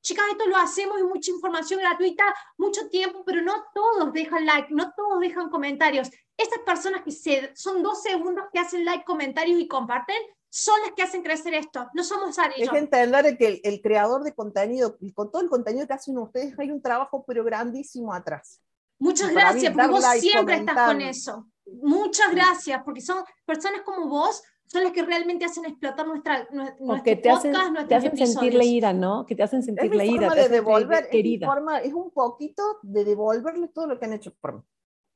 [0.00, 2.24] Chicas, esto lo hacemos y mucha información gratuita,
[2.56, 6.08] mucho tiempo, pero no todos dejan like, no todos dejan comentarios.
[6.38, 10.16] Estas personas que se, son dos segundos que hacen like, comentarios y comparten,
[10.48, 14.24] son las que hacen crecer esto, no somos Ari Es entender que el, el, creador
[14.24, 18.14] de contenido, y con todo el contenido que hacen ustedes, hay un trabajo pero grandísimo
[18.14, 18.62] atrás.
[18.98, 21.46] Muchas gracias, porque vos siempre estás con eso.
[21.82, 27.02] Muchas gracias, porque son personas como vos, son las que realmente hacen explotar nuestra, nuestro
[27.02, 27.52] que te hacen,
[27.88, 29.26] te hacen sentir leída, ¿no?
[29.26, 30.28] Que te hacen sentir leída.
[30.28, 34.32] Forma de devolver, es, forma, es un poquito de devolverle todo lo que han hecho
[34.40, 34.62] por mí.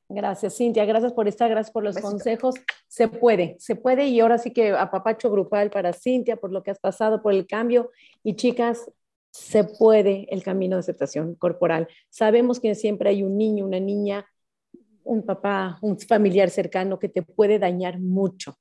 [0.09, 0.85] Gracias, Cintia.
[0.85, 2.57] Gracias por estar, gracias por los consejos.
[2.89, 4.07] Se puede, se puede.
[4.07, 7.47] Y ahora sí que apapacho grupal para Cintia por lo que has pasado, por el
[7.47, 7.91] cambio.
[8.23, 8.91] Y chicas,
[9.31, 11.89] se puede el camino de aceptación corporal.
[12.11, 14.27] Sabemos que siempre hay un niño, una niña,
[15.05, 18.59] un papá, un familiar cercano que te puede dañar mucho.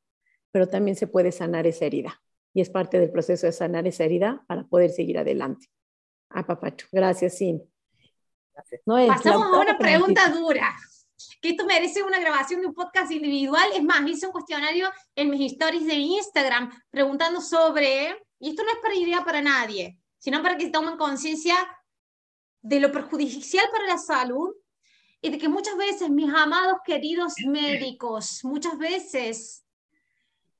[0.52, 2.22] pero también se puede sanar esa herida.
[2.54, 5.66] Y es parte del proceso de sanar esa herida para poder seguir adelante.
[6.30, 6.86] Ah, papacho.
[6.92, 7.60] Gracias, Sin.
[8.86, 10.72] Pasamos a una pregunta dura
[11.42, 13.68] que esto merece una grabación de un podcast individual.
[13.74, 18.70] Es más, hice un cuestionario en mis stories de Instagram preguntando sobre, y esto no
[18.70, 21.56] es para idea para nadie, sino para que tomen conciencia
[22.62, 24.54] de lo perjudicial para la salud
[25.24, 29.66] y de que muchas veces mis amados queridos médicos, muchas veces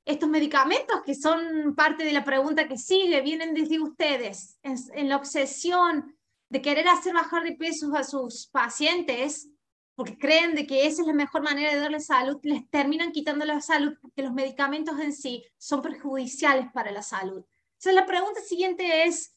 [0.06, 5.10] estos medicamentos que son parte de la pregunta que sigue, vienen desde ustedes, en, en
[5.10, 6.16] la obsesión
[6.48, 9.50] de querer hacer bajar de peso a sus pacientes,
[9.94, 13.44] porque creen de que esa es la mejor manera de darle salud, les terminan quitando
[13.44, 17.44] la salud porque los medicamentos en sí son perjudiciales para la salud.
[17.74, 19.36] Entonces la pregunta siguiente es,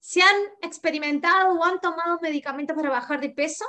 [0.00, 3.64] ¿se han experimentado o han tomado medicamentos para bajar de peso?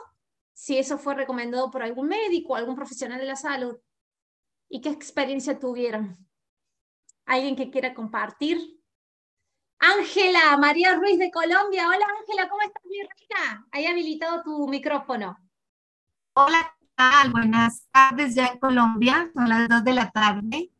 [0.54, 3.78] Si eso fue recomendado por algún médico algún profesional de la salud.
[4.70, 6.18] ¿Y qué experiencia tuvieron?
[7.26, 8.82] ¿Alguien que quiera compartir?
[9.80, 11.88] Ángela, María Ruiz de Colombia.
[11.88, 13.68] Hola Ángela, ¿cómo estás, mi reina?
[13.72, 15.38] Ahí habilitado tu micrófono.
[16.34, 17.32] Hola, ¿qué tal?
[17.32, 20.72] Buenas tardes ya en Colombia, son las 2 de la tarde.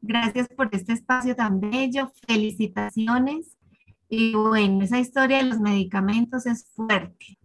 [0.00, 3.56] Gracias por este espacio tan bello, felicitaciones.
[4.08, 7.38] Y bueno, esa historia de los medicamentos es fuerte.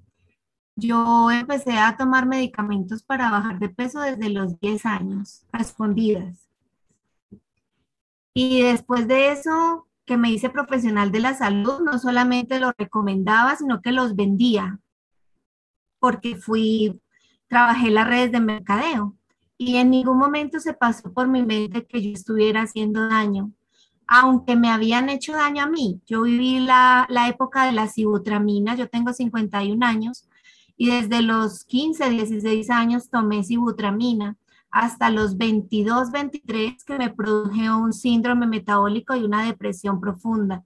[0.82, 6.50] Yo empecé a tomar medicamentos para bajar de peso desde los 10 años, a escondidas.
[8.34, 13.56] Y después de eso, que me hice profesional de la salud, no solamente los recomendaba,
[13.56, 14.80] sino que los vendía,
[16.00, 17.00] porque fui
[17.48, 19.16] trabajé las redes de mercadeo
[19.58, 23.52] y en ningún momento se pasó por mi mente que yo estuviera haciendo daño,
[24.08, 26.02] aunque me habían hecho daño a mí.
[26.08, 30.28] Yo viví la, la época de la sibutramina, yo tengo 51 años
[30.78, 34.38] y desde los 15, 16 años tomé sibutramina
[34.72, 40.64] hasta los 22, 23 que me produjo un síndrome metabólico y una depresión profunda.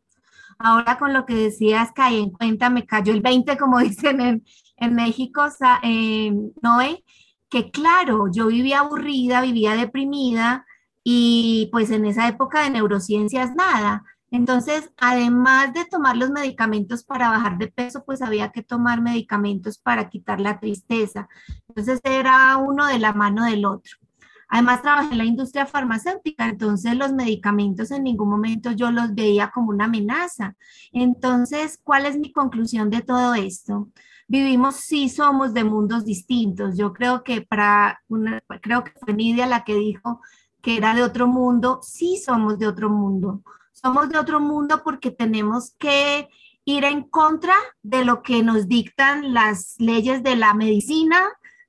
[0.58, 4.46] Ahora con lo que decías, caí en cuenta, me cayó el 20, como dicen en,
[4.78, 5.42] en México,
[5.84, 7.04] eh, Noé,
[7.50, 10.66] que claro, yo vivía aburrida, vivía deprimida
[11.04, 14.04] y pues en esa época de neurociencias nada.
[14.32, 19.78] Entonces, además de tomar los medicamentos para bajar de peso, pues había que tomar medicamentos
[19.78, 21.28] para quitar la tristeza.
[21.70, 23.98] Entonces era uno de la mano del otro.
[24.48, 29.52] Además, trabajé en la industria farmacéutica, entonces los medicamentos en ningún momento yo los veía
[29.52, 30.56] como una amenaza.
[30.92, 33.90] Entonces, ¿cuál es mi conclusión de todo esto?
[34.28, 36.78] vivimos, sí somos de mundos distintos.
[36.78, 40.22] Yo creo que para una, creo que fue Nidia la que dijo
[40.62, 43.44] que era de otro mundo, sí somos de otro mundo.
[43.76, 46.30] Somos de otro mundo porque tenemos que
[46.64, 47.54] ir en contra
[47.84, 51.22] de lo que nos dictan las leyes de la medicina,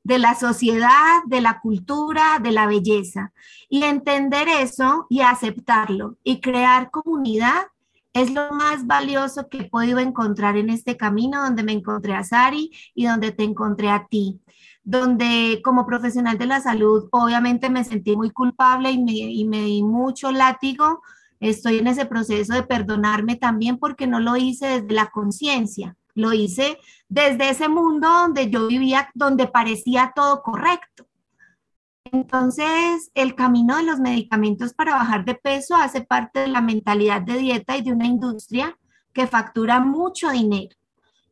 [0.05, 3.33] de la sociedad, de la cultura, de la belleza.
[3.69, 7.67] Y entender eso y aceptarlo y crear comunidad
[8.13, 12.23] es lo más valioso que he podido encontrar en este camino, donde me encontré a
[12.23, 14.41] Sari y donde te encontré a ti,
[14.85, 19.63] donde como profesional de la salud obviamente me sentí muy culpable y me, y me
[19.63, 21.03] di mucho látigo.
[21.41, 26.33] Estoy en ese proceso de perdonarme también porque no lo hice desde la conciencia, lo
[26.33, 26.79] hice
[27.09, 31.07] desde ese mundo donde yo vivía, donde parecía todo correcto.
[32.13, 37.21] Entonces, el camino de los medicamentos para bajar de peso hace parte de la mentalidad
[37.21, 38.79] de dieta y de una industria
[39.13, 40.75] que factura mucho dinero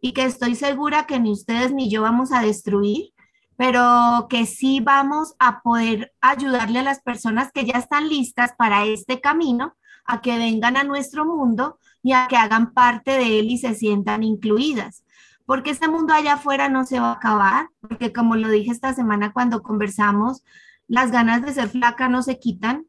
[0.01, 3.13] y que estoy segura que ni ustedes ni yo vamos a destruir,
[3.57, 8.85] pero que sí vamos a poder ayudarle a las personas que ya están listas para
[8.85, 13.51] este camino a que vengan a nuestro mundo y a que hagan parte de él
[13.51, 15.05] y se sientan incluidas
[15.47, 18.95] porque este mundo allá afuera no se va a acabar, porque como lo dije esta
[18.95, 20.43] semana cuando conversamos,
[20.89, 22.87] las ganas de ser flaca no se quitan.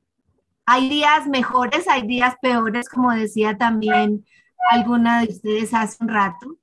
[0.66, 4.26] Hay días mejores, hay días peores, como decía también
[4.72, 6.58] alguna de ustedes hace un rato.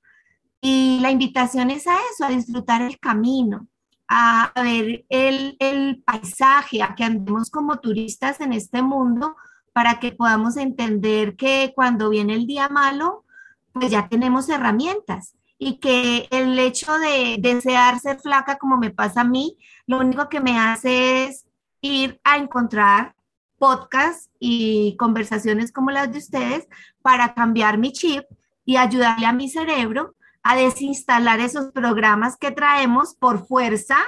[0.60, 3.66] Y la invitación es a eso, a disfrutar el camino,
[4.08, 9.36] a ver el, el paisaje, a que andemos como turistas en este mundo
[9.72, 13.24] para que podamos entender que cuando viene el día malo,
[13.72, 19.20] pues ya tenemos herramientas y que el hecho de desear ser flaca como me pasa
[19.20, 19.56] a mí,
[19.86, 21.46] lo único que me hace es
[21.80, 23.14] ir a encontrar
[23.58, 26.66] podcasts y conversaciones como las de ustedes
[27.00, 28.24] para cambiar mi chip
[28.64, 33.98] y ayudarle a mi cerebro a desinstalar esos programas que traemos por fuerza,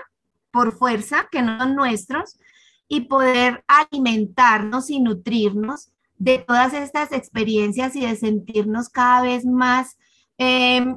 [0.50, 2.36] por fuerza, que no son nuestros,
[2.94, 9.98] y poder alimentarnos y nutrirnos de todas estas experiencias y de sentirnos cada vez más
[10.38, 10.96] eh,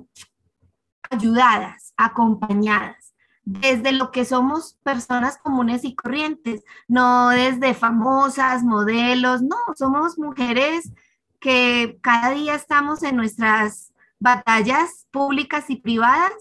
[1.09, 3.15] ayudadas, acompañadas.
[3.49, 10.91] desde lo que somos personas comunes y corrientes, no desde famosas, modelos, no, somos mujeres
[11.39, 16.33] que cada día estamos en nuestras batallas públicas y privadas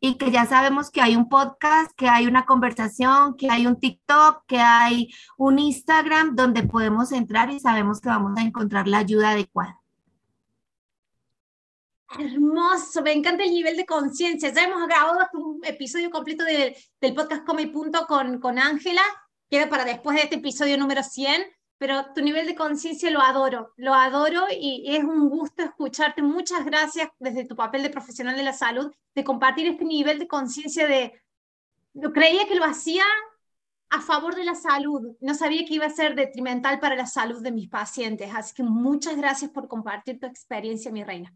[0.00, 3.78] y que ya sabemos que hay un podcast, que hay una conversación, que hay un
[3.80, 8.98] TikTok, que hay un Instagram donde podemos entrar y sabemos que vamos a encontrar la
[8.98, 9.80] ayuda adecuada.
[12.18, 14.52] Hermoso, me encanta el nivel de conciencia.
[14.52, 19.02] Ya hemos grabado un episodio completo del podcast Come Punto con Ángela,
[19.50, 21.42] queda para después de este episodio número 100,
[21.78, 26.22] pero tu nivel de conciencia lo adoro, lo adoro y es un gusto escucharte.
[26.22, 30.28] Muchas gracias desde tu papel de profesional de la salud de compartir este nivel de
[30.28, 31.12] conciencia de,
[31.94, 33.04] lo creía que lo hacía
[33.90, 37.42] a favor de la salud, no sabía que iba a ser detrimental para la salud
[37.42, 41.32] de mis pacientes, así que muchas gracias por compartir tu experiencia, mi reina.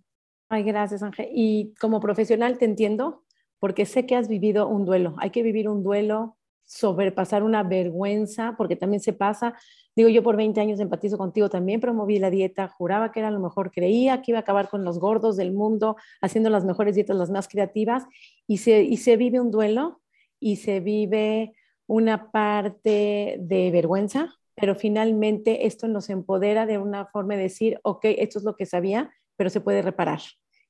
[0.49, 1.29] Ay, gracias, Ángel.
[1.33, 3.25] Y como profesional te entiendo,
[3.61, 5.15] porque sé que has vivido un duelo.
[5.19, 6.37] Hay que vivir un duelo,
[6.71, 9.55] sobrepasar una vergüenza, porque también se pasa.
[9.97, 13.41] Digo, yo por 20 años empatizo contigo, también promoví la dieta, juraba que era lo
[13.41, 17.17] mejor, creía que iba a acabar con los gordos del mundo, haciendo las mejores dietas,
[17.17, 18.05] las más creativas,
[18.47, 20.01] y se, y se vive un duelo
[20.39, 21.55] y se vive
[21.89, 28.05] una parte de vergüenza, pero finalmente esto nos empodera de una forma de decir, ok,
[28.05, 30.21] esto es lo que sabía, pero se puede reparar.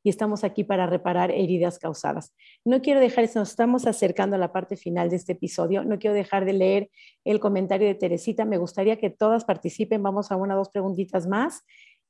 [0.03, 2.35] Y estamos aquí para reparar heridas causadas.
[2.65, 6.15] No quiero dejar, nos estamos acercando a la parte final de este episodio, no quiero
[6.15, 6.91] dejar de leer
[7.25, 8.45] el comentario de Teresita.
[8.45, 10.03] Me gustaría que todas participen.
[10.03, 11.63] Vamos a una o dos preguntitas más.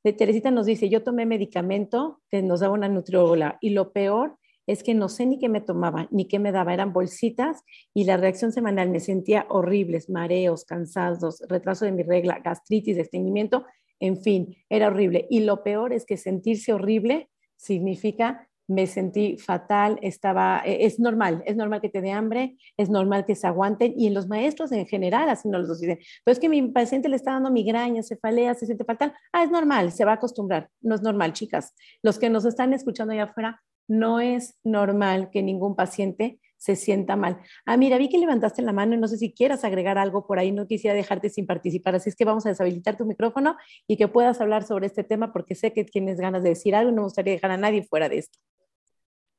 [0.04, 4.36] De Teresita nos dice, yo tomé medicamento que nos daba una nutrióloga y lo peor
[4.66, 8.04] es que no sé ni qué me tomaba, ni qué me daba, eran bolsitas y
[8.04, 13.64] la reacción semanal me sentía horribles, mareos, cansados, retraso de mi regla, gastritis, estreñimiento
[14.00, 15.26] en fin, era horrible.
[15.30, 17.28] Y lo peor es que sentirse horrible
[17.60, 22.88] significa me sentí fatal, estaba, e, es normal, es normal que te dé hambre, es
[22.88, 25.98] normal que se aguanten y en los maestros en general así nos lo dicen.
[26.24, 29.12] Pero es que mi paciente le está dando migraña, cefalea, se siente fatal.
[29.32, 30.70] Ah, es normal, se va a acostumbrar.
[30.80, 31.74] No es normal, chicas.
[32.02, 37.16] Los que nos están escuchando allá afuera, no es normal que ningún paciente se sienta
[37.16, 37.40] mal.
[37.64, 40.38] Ah, mira, vi que levantaste la mano y no sé si quieras agregar algo por
[40.38, 43.56] ahí, no quisiera dejarte sin participar, así es que vamos a deshabilitar tu micrófono
[43.86, 46.90] y que puedas hablar sobre este tema porque sé que tienes ganas de decir algo
[46.90, 48.38] y no me gustaría dejar a nadie fuera de esto.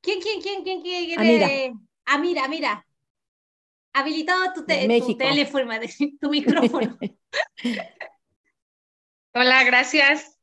[0.01, 1.19] ¿Quién, quién, quién, quién, quién?
[1.19, 1.47] Ah, mira.
[2.05, 2.87] Ah, mira, mira.
[3.93, 4.65] Habilitado tu, tu
[5.15, 5.71] teléfono,
[6.19, 6.97] tu micrófono.
[9.35, 10.39] Hola, gracias.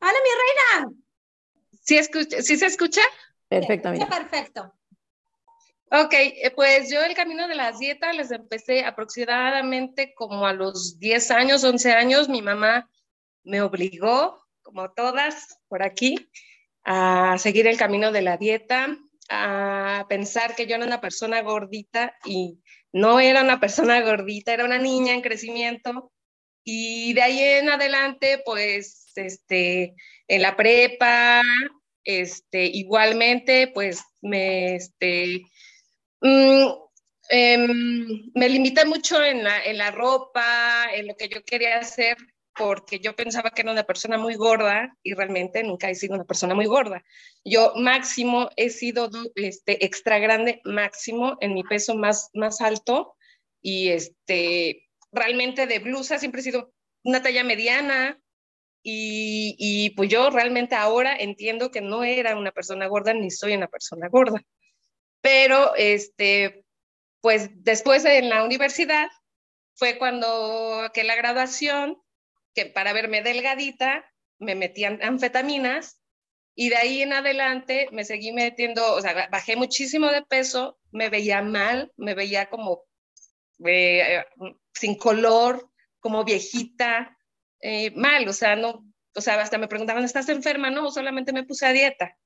[0.00, 0.30] Hola, mi
[0.80, 0.92] reina.
[1.82, 2.00] ¿Sí,
[2.42, 3.02] ¿Sí se escucha?
[3.48, 4.06] Perfectamente.
[4.06, 4.77] Perfecto.
[5.90, 10.98] Ok, eh, pues yo el camino de las dietas les empecé aproximadamente como a los
[10.98, 12.28] 10 años, 11 años.
[12.28, 12.90] Mi mamá
[13.42, 16.28] me obligó, como todas por aquí,
[16.84, 18.98] a seguir el camino de la dieta,
[19.30, 22.60] a pensar que yo era una persona gordita y
[22.92, 26.12] no era una persona gordita, era una niña en crecimiento.
[26.64, 29.94] Y de ahí en adelante, pues, este,
[30.26, 31.40] en la prepa,
[32.04, 35.42] este, igualmente, pues, me, este,
[36.20, 36.66] Mm,
[37.30, 42.16] em, me limité mucho en la, en la ropa, en lo que yo quería hacer,
[42.56, 46.24] porque yo pensaba que era una persona muy gorda y realmente nunca he sido una
[46.24, 47.04] persona muy gorda.
[47.44, 53.14] Yo máximo he sido este, extra grande, máximo en mi peso más, más alto
[53.62, 56.72] y este, realmente de blusa siempre he sido
[57.04, 58.20] una talla mediana
[58.82, 63.54] y, y pues yo realmente ahora entiendo que no era una persona gorda ni soy
[63.54, 64.42] una persona gorda
[65.20, 66.64] pero este,
[67.20, 69.08] pues después en la universidad
[69.74, 72.00] fue cuando que la graduación,
[72.54, 74.04] que para verme delgadita,
[74.38, 76.00] me metían anfetaminas
[76.54, 81.08] y de ahí en adelante me seguí metiendo, o sea, bajé muchísimo de peso, me
[81.08, 82.84] veía mal, me veía como
[83.64, 84.24] eh,
[84.74, 87.16] sin color, como viejita,
[87.60, 90.70] eh, mal, o sea, no, o sea, hasta me preguntaban, ¿estás enferma?
[90.70, 92.16] No, solamente me puse a dieta.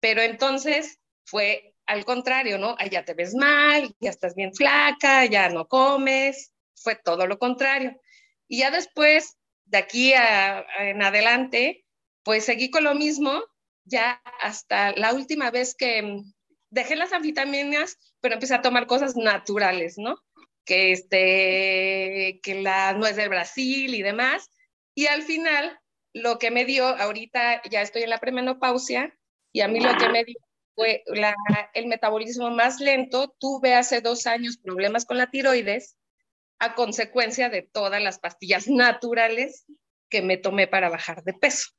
[0.00, 2.76] Pero entonces fue al contrario, ¿no?
[2.90, 7.98] ya te ves mal, ya estás bien flaca, ya no comes, fue todo lo contrario.
[8.46, 11.86] Y ya después, de aquí en adelante,
[12.22, 13.42] pues seguí con lo mismo,
[13.84, 16.32] ya hasta la última vez que mm,
[16.70, 20.18] dejé las anfetaminas, pero empecé a tomar cosas naturales, ¿no?
[20.66, 24.50] Que, este, que la nuez del Brasil y demás.
[24.94, 25.80] Y al final,
[26.12, 29.14] lo que me dio, ahorita ya estoy en la premenopausia,
[29.52, 30.36] y a mí lo que me dio
[30.78, 31.02] fue
[31.74, 33.34] el metabolismo más lento.
[33.40, 35.96] Tuve hace dos años problemas con la tiroides
[36.60, 39.66] a consecuencia de todas las pastillas naturales
[40.08, 41.70] que me tomé para bajar de peso.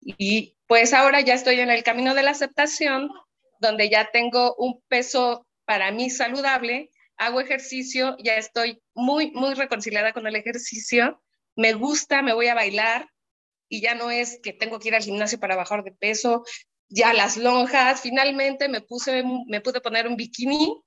[0.00, 3.08] Y pues ahora ya estoy en el camino de la aceptación
[3.60, 10.12] donde ya tengo un peso para mí saludable, hago ejercicio, ya estoy muy, muy reconciliada
[10.12, 11.22] con el ejercicio,
[11.56, 13.08] me gusta, me voy a bailar
[13.68, 16.44] y ya no es que tengo que ir al gimnasio para bajar de peso,
[16.88, 20.82] ya las lonjas, finalmente me puse, me pude poner un bikini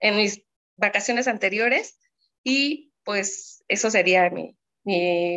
[0.00, 0.42] en mis
[0.76, 1.98] vacaciones anteriores
[2.42, 5.36] y pues eso sería mi, mi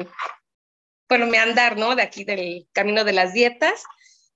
[1.07, 1.95] bueno, mi andar, ¿no?
[1.95, 3.83] De aquí del camino de las dietas.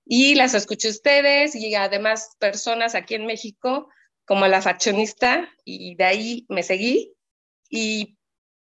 [0.04, 3.88] Y las escuché ustedes y además personas aquí en México
[4.24, 7.14] como la faccionista y de ahí me seguí.
[7.68, 8.18] Y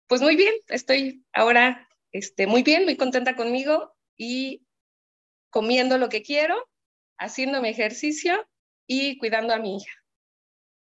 [0.08, 4.66] pues muy bien, estoy ahora este, muy bien, muy contenta conmigo y
[5.50, 6.68] comiendo lo que quiero,
[7.20, 8.34] haciendo mi ejercicio
[8.88, 9.92] y cuidando a mi hija.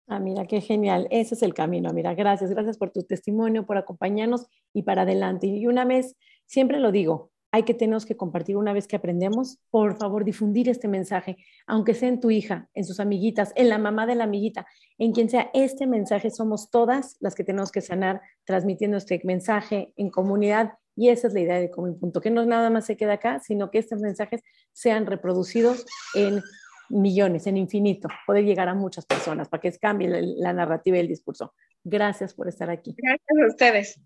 [0.07, 1.09] Ah, mira, qué genial.
[1.11, 1.91] Ese es el camino.
[1.95, 2.51] Mira, gracias.
[2.51, 5.47] Gracias por tu testimonio, por acompañarnos y para adelante.
[5.47, 6.15] Y una vez,
[6.45, 10.69] siempre lo digo, hay que tenemos que compartir una vez que aprendemos, por favor, difundir
[10.69, 14.25] este mensaje, aunque sea en tu hija, en sus amiguitas, en la mamá de la
[14.25, 14.67] amiguita,
[14.99, 19.93] en quien sea este mensaje, somos todas las que tenemos que sanar transmitiendo este mensaje
[19.97, 22.97] en comunidad y esa es la idea de Común Punto, que no nada más se
[22.97, 24.43] queda acá, sino que estos mensajes
[24.73, 25.85] sean reproducidos
[26.15, 26.43] en
[26.89, 31.01] millones, en infinito, poder llegar a muchas personas para que cambie la, la narrativa y
[31.01, 31.55] el discurso.
[31.83, 32.95] Gracias por estar aquí.
[32.97, 34.01] Gracias a ustedes.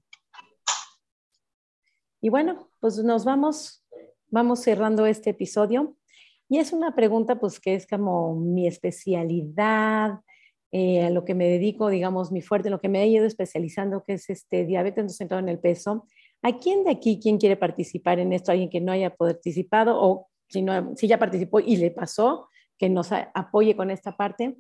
[2.21, 3.85] Y bueno, pues nos vamos,
[4.29, 5.97] vamos cerrando este episodio.
[6.49, 10.21] Y es una pregunta pues que es como mi especialidad,
[10.71, 14.03] eh, a lo que me dedico, digamos, mi fuerte, lo que me he ido especializando,
[14.05, 16.07] que es este diabetes no centrado en el peso.
[16.43, 18.53] ¿A quién de aquí, quién quiere participar en esto?
[18.53, 20.65] ¿Alguien que no haya participado o si,
[21.07, 24.57] ya participó y le pasó, que nos apoye con esta parte?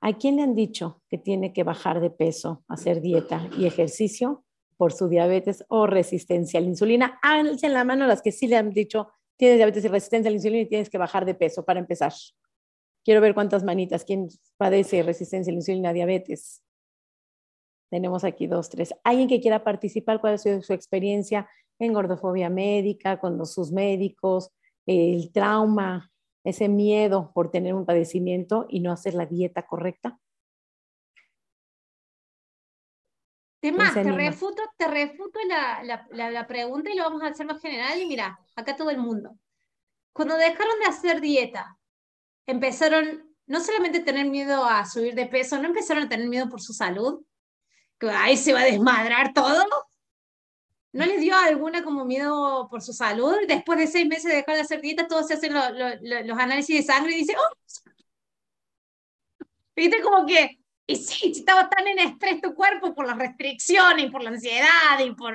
[0.00, 4.44] ¿A quién le han dicho que tiene que bajar de peso, hacer dieta y ejercicio?
[4.76, 7.18] por su diabetes o resistencia a la insulina.
[7.22, 10.32] Háganse en la mano las que sí le han dicho, tienes diabetes y resistencia a
[10.32, 12.12] la insulina y tienes que bajar de peso para empezar.
[13.04, 16.62] Quiero ver cuántas manitas, quién padece resistencia a la insulina, diabetes.
[17.94, 18.92] Tenemos aquí dos, tres.
[19.04, 20.20] ¿Alguien que quiera participar?
[20.20, 24.50] ¿Cuál ha sido su experiencia en gordofobia médica, con sus médicos,
[24.84, 26.10] el trauma,
[26.42, 30.18] ese miedo por tener un padecimiento y no hacer la dieta correcta?
[33.60, 38.02] Te refuto, te refuto la, la, pregunta y lo vamos a hacer más general.
[38.02, 39.38] Y mira, acá todo el mundo.
[40.12, 41.78] Cuando dejaron de hacer dieta,
[42.44, 46.48] empezaron no solamente a tener miedo a subir de peso, no empezaron a tener miedo
[46.48, 47.24] por su salud,
[48.10, 49.64] ahí se va a desmadrar todo.
[50.92, 53.34] ¿No les dio alguna como miedo por su salud?
[53.48, 56.82] Después de seis meses de dejar de hacer dieta, todos se hacen los análisis de
[56.82, 57.56] sangre y dicen, oh,
[59.74, 64.06] viste como que y sí, si estaba tan en estrés tu cuerpo por las restricciones
[64.06, 65.34] y por la ansiedad y por,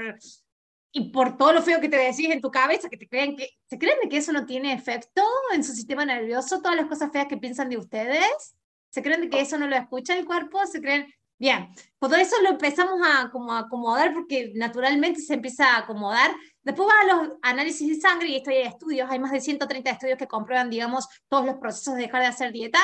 [0.91, 3.49] y por todo lo feo que te decís en tu cabeza, que te creen que,
[3.65, 6.61] ¿se creen de que eso no tiene efecto en su sistema nervioso?
[6.61, 8.55] Todas las cosas feas que piensan de ustedes,
[8.89, 10.63] ¿se creen de que eso no lo escucha el cuerpo?
[10.67, 11.11] ¿Se creen?
[11.39, 16.35] Bien, todo eso lo empezamos a, como a acomodar porque naturalmente se empieza a acomodar.
[16.61, 19.89] Después va a los análisis de sangre y esto hay estudios, hay más de 130
[19.89, 22.79] estudios que comprueban, digamos, todos los procesos de dejar de hacer dieta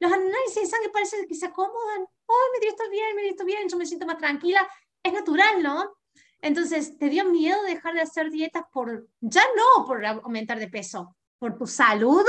[0.00, 2.06] los análisis de sangre parece que se acomodan.
[2.26, 4.68] Oh, me dio esto bien, me dio esto bien, yo me siento más tranquila.
[5.02, 5.96] Es natural, ¿no?
[6.40, 11.16] Entonces, ¿te dio miedo dejar de hacer dietas por, ya no por aumentar de peso,
[11.38, 12.24] por tu salud?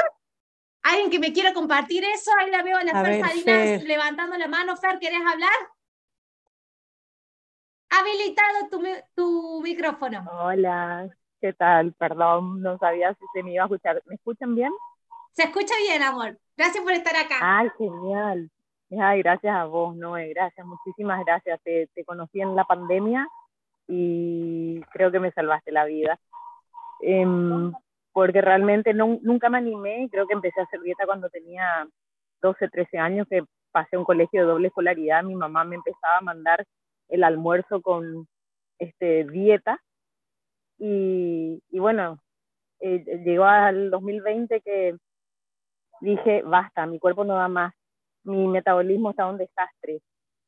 [0.84, 2.32] ¿Alguien que me quiera compartir eso?
[2.40, 4.78] Ahí la veo a la Fer Salinas levantando la mano.
[4.78, 5.50] Fer, ¿querés hablar?
[7.90, 8.84] Habilitado tu,
[9.16, 10.26] tu micrófono.
[10.32, 11.10] Hola,
[11.42, 11.94] ¿qué tal?
[11.94, 14.02] Perdón, no sabía si se me iba a escuchar.
[14.06, 14.72] ¿Me escuchan bien?
[15.34, 16.38] Se escucha bien, amor.
[16.56, 17.40] Gracias por estar acá.
[17.42, 18.50] Ay, genial.
[18.98, 21.62] Ay, gracias a vos, Noé, gracias, muchísimas gracias.
[21.64, 23.28] Te, conocí en la pandemia
[23.88, 26.20] y creo que me salvaste la vida.
[27.02, 27.72] Em,
[28.14, 31.88] porque realmente nunca me animé y creo que empecé a hacer dieta cuando tenía
[32.42, 35.24] 12, 13 años, que pasé un colegio de doble escolaridad.
[35.24, 36.66] Mi mamá me empezaba a mandar
[37.10, 38.28] el almuerzo con
[38.80, 39.80] este, dieta.
[40.78, 42.20] Y, y bueno,
[42.80, 44.96] eh, llegó al 2020 que
[46.02, 47.74] dije, basta, mi cuerpo no da más,
[48.24, 50.02] mi metabolismo está un desastre.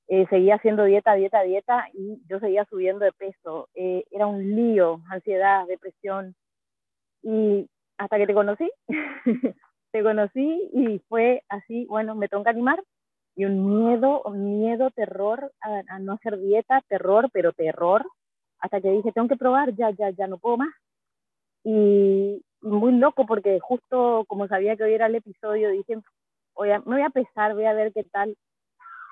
[0.08, 3.70] Eh, seguía haciendo dieta, dieta, dieta y yo seguía subiendo de peso.
[3.74, 6.36] Eh, era un lío, ansiedad, depresión.
[7.24, 8.70] Y hasta que te conocí,
[9.92, 12.84] te conocí y fue así, bueno, me tengo que animar.
[13.36, 18.06] Y un miedo, un miedo, terror a, a no hacer dieta, terror, pero terror.
[18.60, 20.74] Hasta que dije, tengo que probar, ya, ya, ya no puedo más.
[21.64, 25.98] Y, muy loco porque justo como sabía que hoy era el episodio, dije,
[26.54, 28.36] oye, me voy a pesar, voy a ver qué tal.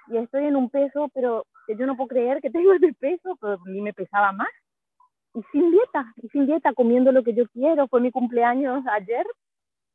[0.08, 3.58] Y estoy en un peso, pero yo no puedo creer que tengo ese peso, pero
[3.66, 4.50] ni me pesaba más.
[5.34, 7.88] Y sin dieta, y sin dieta, comiendo lo que yo quiero.
[7.88, 9.26] Fue mi cumpleaños ayer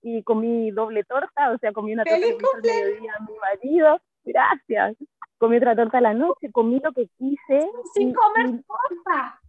[0.03, 4.97] y comí doble torta, o sea, comí una torta al mediodía a mi marido, gracias.
[5.39, 7.69] Comí otra torta a la noche, comí lo que quise.
[7.95, 9.41] Sin comer torta.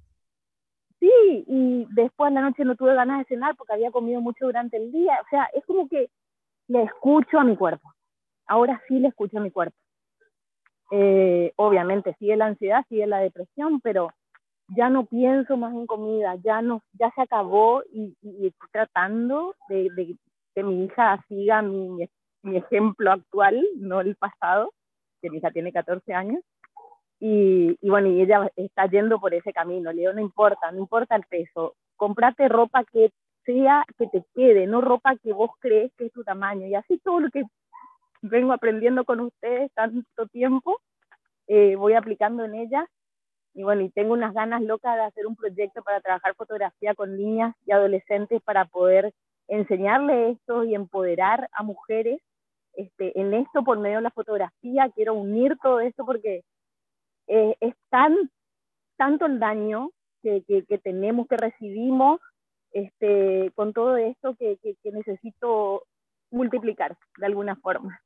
[0.99, 4.45] Sí, y después a la noche no tuve ganas de cenar porque había comido mucho
[4.45, 5.19] durante el día.
[5.21, 6.09] O sea, es como que
[6.67, 7.93] le escucho a mi cuerpo.
[8.47, 9.77] Ahora sí le escucho a mi cuerpo.
[10.91, 14.09] Eh, obviamente sigue la ansiedad, sigue la depresión, pero
[14.67, 19.89] ya no pienso más en comida, ya no, ya se acabó y, estoy tratando de,
[19.95, 20.17] de,
[20.53, 22.07] que mi hija siga mi,
[22.41, 24.73] mi ejemplo actual, no el pasado,
[25.21, 26.43] que mi hija tiene 14 años,
[27.19, 29.91] y, y, bueno, y ella está yendo por ese camino.
[29.91, 31.75] Le no importa, no importa el peso.
[31.95, 33.11] Comprate ropa que
[33.45, 36.67] sea, que te quede, no ropa que vos crees que es tu tamaño.
[36.67, 37.43] Y así todo lo que
[38.21, 40.81] vengo aprendiendo con ustedes tanto tiempo,
[41.47, 42.87] eh, voy aplicando en ella.
[43.55, 47.15] Y bueno, y tengo unas ganas locas de hacer un proyecto para trabajar fotografía con
[47.15, 49.13] niñas y adolescentes para poder
[49.47, 52.19] enseñarle esto y empoderar a mujeres
[52.73, 54.91] este, en esto por medio de la fotografía.
[54.93, 56.43] Quiero unir todo esto porque
[57.27, 58.29] eh, es tan,
[58.97, 59.91] tanto el daño
[60.21, 62.19] que, que, tenemos, que recibimos
[62.71, 65.83] este, con todo esto que, que, necesito
[66.31, 68.01] multiplicar de alguna forma.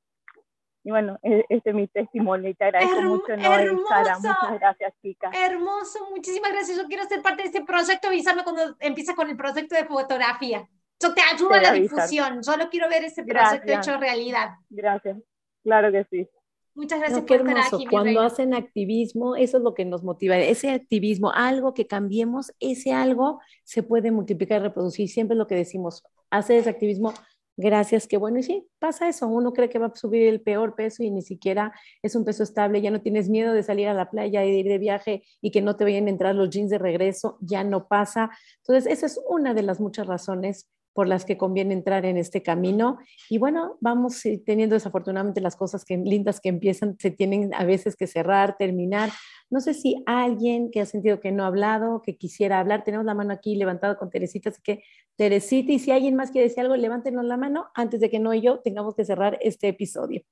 [0.84, 4.18] Y bueno, e, este es mi testimonio y te agradezco mucho, Noé Sara.
[4.18, 5.35] Muchas gracias, chicas.
[5.35, 6.77] Hermoso, muchísimas gracias.
[6.77, 8.07] Yo quiero ser parte de este proyecto.
[8.07, 10.68] Avísame cuando empieza con el proyecto de fotografía.
[11.01, 12.43] Yo te ayudo a la difusión.
[12.43, 14.51] Solo quiero ver ese proyecto hecho realidad.
[14.69, 15.18] Gracias.
[15.64, 16.27] Claro que sí.
[16.76, 17.85] Muchas gracias por estar aquí.
[17.88, 20.38] Cuando hacen activismo, eso es lo que nos motiva.
[20.38, 25.10] Ese activismo, algo que cambiemos, ese algo se puede multiplicar y reproducir.
[25.10, 27.14] Siempre es lo que decimos, hacer ese activismo,
[27.60, 28.40] gracias, qué bueno.
[28.40, 29.27] Y sí, pasa eso.
[29.27, 32.44] Uno cree que va a subir el peor peso y ni siquiera es un peso
[32.44, 32.81] estable.
[32.81, 35.52] Ya no tienes miedo de salir a la playa y de ir de viaje y
[35.52, 37.38] que no te vayan a entrar los jeans de regreso.
[37.41, 38.30] Ya no pasa.
[38.60, 42.41] Entonces, esa es una de las muchas razones por las que conviene entrar en este
[42.41, 42.99] camino.
[43.30, 47.95] Y bueno, vamos teniendo desafortunadamente las cosas que, lindas que empiezan, se tienen a veces
[47.95, 49.10] que cerrar, terminar.
[49.49, 53.06] No sé si alguien que ha sentido que no ha hablado, que quisiera hablar, tenemos
[53.06, 54.84] la mano aquí levantada con Teresita, así que
[55.16, 58.34] Teresita, y si alguien más quiere decir algo, levántenos la mano antes de que no
[58.34, 60.24] y yo tengamos que cerrar este episodio.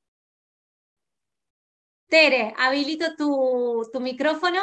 [2.08, 4.60] Tere, habilito tu, tu micrófono.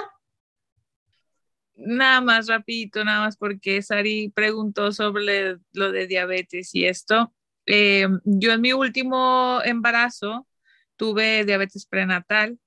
[1.77, 7.33] Nada más rapidito, nada más porque Sari preguntó sobre lo de diabetes y esto.
[7.67, 10.47] Eh, yo en mi último embarazo
[10.97, 12.59] tuve diabetes prenatal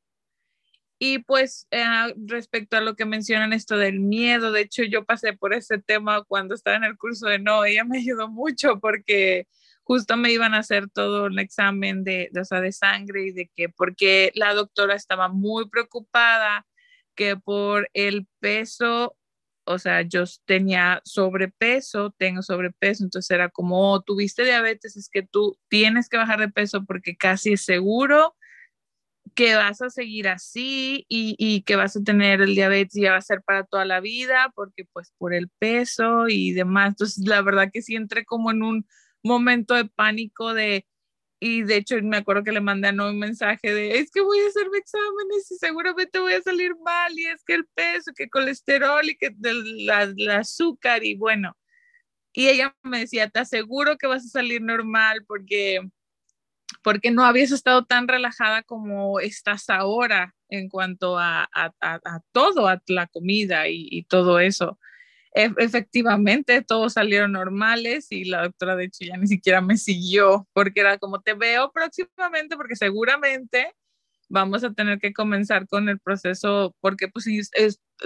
[1.00, 1.86] y pues eh,
[2.26, 6.24] respecto a lo que mencionan esto del miedo, de hecho yo pasé por ese tema
[6.24, 9.48] cuando estaba en el curso de no, ella me ayudó mucho porque
[9.84, 13.70] justo me iban a hacer todo el examen de, de, de sangre y de que
[13.70, 16.66] porque la doctora estaba muy preocupada
[17.18, 19.18] que por el peso,
[19.66, 25.24] o sea, yo tenía sobrepeso, tengo sobrepeso, entonces era como, oh, tuviste diabetes, es que
[25.24, 28.36] tú tienes que bajar de peso porque casi es seguro
[29.36, 33.12] que vas a seguir así y, y, que vas a tener el diabetes y ya
[33.12, 36.90] va a ser para toda la vida, porque pues por el peso y demás.
[36.90, 38.88] Entonces, la verdad que sí entré como en un
[39.24, 40.86] momento de pánico de,
[41.40, 44.48] y de hecho me acuerdo que le no un mensaje de, es que voy a
[44.48, 49.08] hacerme exámenes y seguramente voy a salir mal y es que el peso, que colesterol
[49.08, 51.56] y que el azúcar y bueno.
[52.34, 55.82] Y ella me decía, te aseguro que vas a salir normal porque,
[56.84, 62.82] porque no habías estado tan relajada como estás ahora en cuanto a, a, todo, a
[62.88, 64.80] la comida y todo eso
[65.44, 70.82] efectivamente todos salieron normales y la doctora de hecho ya ni siquiera me siguió porque
[70.82, 73.74] era como te veo próximamente porque seguramente
[74.30, 77.26] vamos a tener que comenzar con el proceso porque pues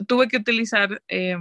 [0.08, 1.38] tuve que utilizar, eh,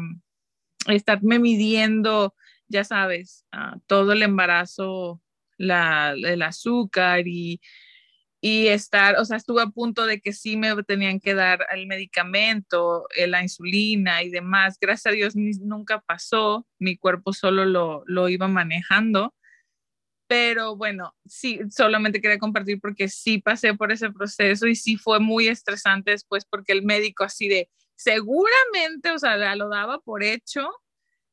[0.87, 2.35] estarme midiendo,
[2.69, 5.21] ya sabes, ah, todo el embarazo,
[5.59, 7.61] la, el azúcar y
[8.41, 11.87] y estar, o sea, estuve a punto de que sí me tenían que dar el
[11.87, 14.79] medicamento, eh, la insulina y demás.
[14.81, 19.35] Gracias a Dios nunca pasó, mi cuerpo solo lo, lo iba manejando.
[20.27, 25.21] Pero bueno, sí, solamente quería compartir porque sí pasé por ese proceso y sí fue
[25.21, 30.71] muy estresante después porque el médico así de, seguramente, o sea, lo daba por hecho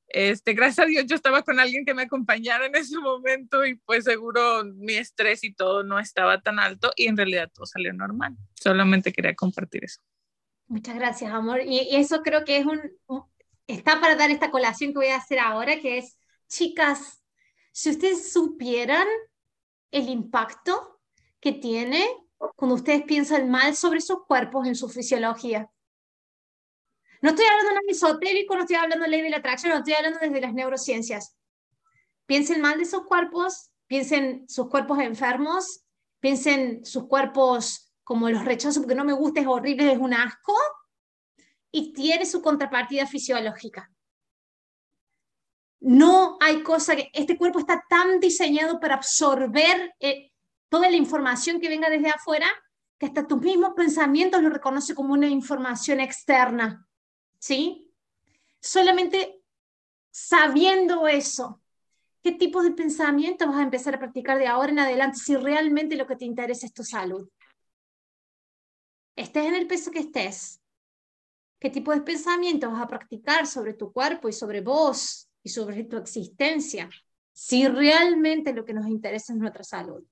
[0.09, 3.75] este, gracias a Dios yo estaba con alguien que me acompañara en ese momento y
[3.75, 7.93] pues seguro mi estrés y todo no estaba tan alto y en realidad todo salió
[7.93, 8.37] normal.
[8.55, 10.01] Solamente quería compartir eso.
[10.67, 11.61] Muchas gracias, amor.
[11.65, 12.81] Y, eso creo que es un,
[13.67, 16.17] está para dar esta colación que voy a hacer ahora, que es,
[16.47, 17.23] chicas,
[17.71, 19.07] si ustedes supieran
[19.91, 20.99] el impacto
[21.39, 22.05] que tiene
[22.55, 25.69] cuando ustedes piensan mal sobre sus cuerpos en su fisiología.
[27.21, 29.79] No estoy hablando de un esotérico, no estoy hablando de ley de la atracción, no
[29.79, 31.35] estoy hablando desde las neurociencias.
[32.25, 35.85] Piensen mal de esos cuerpos piensen sus cuerpos enfermos,
[36.19, 40.53] piensen sus cuerpos como los rechazos porque no me gusta, es horrible, es un asco,
[41.71, 43.91] y tiene su contrapartida fisiológica.
[45.79, 50.31] No hay cosa que este cuerpo está tan diseñado para absorber eh,
[50.69, 52.47] toda la información que venga desde afuera
[52.97, 56.86] que hasta tus mismos pensamientos lo reconoce como una información externa.
[57.39, 57.93] ¿Sí?
[58.59, 59.41] Solamente
[60.11, 61.61] sabiendo eso,
[62.23, 65.95] ¿qué tipo de pensamiento vas a empezar a practicar de ahora en adelante si realmente
[65.95, 67.29] lo que te interesa es tu salud?
[69.15, 70.61] Estés en el peso que estés,
[71.59, 75.83] ¿qué tipo de pensamiento vas a practicar sobre tu cuerpo y sobre vos y sobre
[75.83, 76.89] tu existencia?
[77.31, 80.03] Si realmente lo que nos interesa es nuestra salud.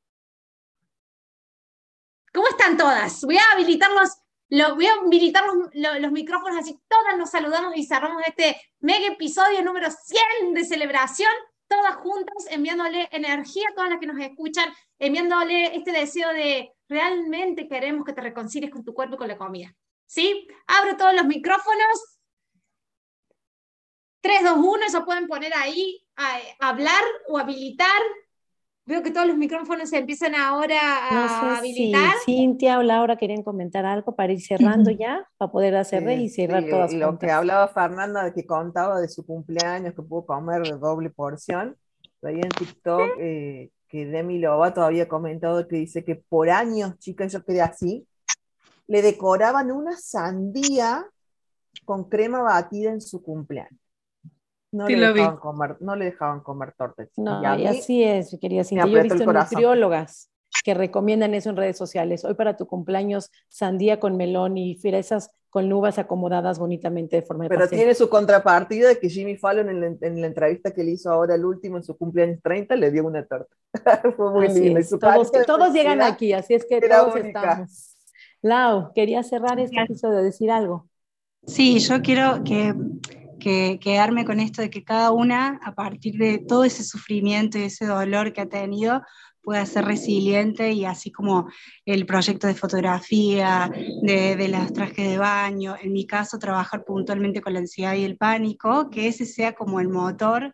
[2.33, 3.21] ¿Cómo están todas?
[3.23, 3.89] Voy a habilitar
[4.49, 5.43] los, voy a habilitar
[5.73, 11.31] los, micrófonos así, todas nos saludamos y cerramos este mega episodio número 100 de celebración,
[11.67, 17.67] todas juntas, enviándole energía a todas las que nos escuchan, enviándole este deseo de realmente
[17.67, 19.75] queremos que te reconcilies con tu cuerpo y con la comida.
[20.05, 20.47] ¿Sí?
[20.67, 22.19] Abro todos los micrófonos.
[24.21, 28.01] 3, 2, 1, eso pueden poner ahí, a hablar o habilitar.
[28.87, 32.13] Veo que todos los micrófonos se empiezan ahora a habilitar.
[32.23, 36.29] Si Cintia o Laura querían comentar algo para ir cerrando ya, para poder hacer y
[36.29, 36.93] cerrar todas.
[36.93, 41.09] Lo que hablaba Fernanda, de que contaba de su cumpleaños, que pudo comer de doble
[41.09, 41.75] porción.
[42.21, 47.33] Ahí en TikTok eh, que Demi Lovato había comentado que dice que por años, chicas,
[47.33, 48.07] yo quedé así,
[48.87, 51.07] le decoraban una sandía
[51.85, 53.84] con crema batida en su cumpleaños
[54.75, 57.09] no, le dejaban comer, no le dejaban comer tortas.
[57.15, 58.79] No, y, así es, quería decir.
[58.85, 60.29] Yo he visto nutriólogas
[60.63, 62.25] que recomiendan eso en redes sociales.
[62.25, 67.45] Hoy para tu cumpleaños, sandía con melón y fresas con uvas acomodadas bonitamente de forma
[67.45, 71.09] de Pero tiene su contrapartida de que Jimmy Fallon en la, entrevista que le hizo
[71.09, 73.55] ahora el último en su cumpleaños 30 le dio una torta.
[74.17, 74.81] Fue muy lindo.
[74.99, 77.95] todos, todos llegan aquí, así es que todos estamos.
[78.41, 80.89] Lau, quería cerrar este episodio, decir algo.
[81.47, 82.73] Sí, yo quiero que
[83.45, 87.65] que quedarme con esto de que cada una, a partir de todo ese sufrimiento y
[87.65, 89.03] ese dolor que ha tenido,
[89.43, 91.47] pueda ser resiliente y así como
[91.85, 93.69] el proyecto de fotografía,
[94.01, 98.03] de, de los trajes de baño, en mi caso trabajar puntualmente con la ansiedad y
[98.03, 100.51] el pánico, que ese sea como el motor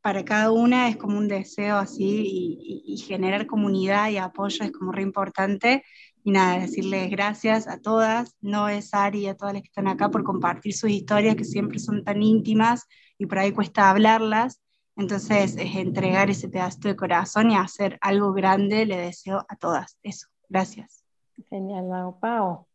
[0.00, 4.70] para cada una, es como un deseo así y, y generar comunidad y apoyo es
[4.70, 5.82] como re importante
[6.22, 10.10] y nada, decirles gracias a todas, no es Ari, a todas las que están acá
[10.10, 12.86] por compartir sus historias que siempre son tan íntimas
[13.18, 14.60] y por ahí cuesta hablarlas.
[14.96, 19.98] Entonces, es entregar ese pedazo de corazón y hacer algo grande, le deseo a todas.
[20.02, 21.04] Eso, gracias.
[21.48, 21.86] Genial,
[22.20, 22.66] Pau.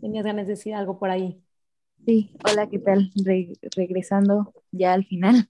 [0.00, 1.40] ¿Tenías ganas de decir algo por ahí?
[2.04, 3.12] Sí, hola, ¿qué tal?
[3.76, 5.48] regresando ya al final.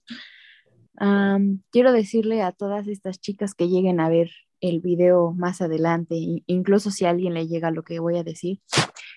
[1.71, 4.29] quiero decirle a todas estas chicas que lleguen a ver
[4.61, 6.15] el video más adelante,
[6.45, 8.61] incluso si alguien le llega lo que voy a decir,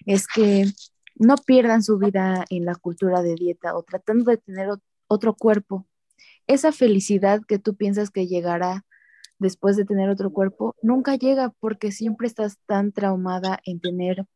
[0.07, 0.67] es que
[1.17, 4.69] no pierdan su vida en la cultura de dieta o tratando de tener
[5.09, 5.87] otro cuerpo.
[6.47, 8.85] Esa felicidad que tú piensas que llegará
[9.39, 14.27] después de tener otro cuerpo, nunca llega porque siempre estás tan traumada en tener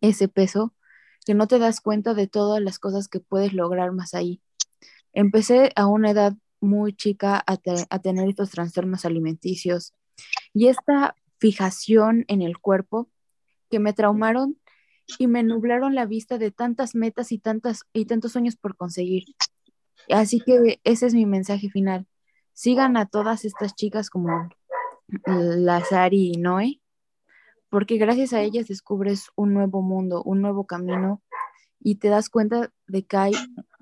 [0.00, 0.74] ese peso
[1.26, 4.40] que no te das cuenta de todas las cosas que puedes lograr más ahí.
[5.12, 9.94] Empecé a una edad muy chica a tener estos trastornos alimenticios,
[10.54, 13.08] y esta fijación en el cuerpo
[13.70, 14.58] que me traumaron
[15.18, 19.24] y me nublaron la vista de tantas metas y, tantas, y tantos sueños por conseguir.
[20.10, 22.06] Así que ese es mi mensaje final.
[22.52, 24.48] Sigan a todas estas chicas como
[25.26, 26.80] Lazari y Noé,
[27.70, 31.22] porque gracias a ellas descubres un nuevo mundo, un nuevo camino
[31.80, 33.32] y te das cuenta de que hay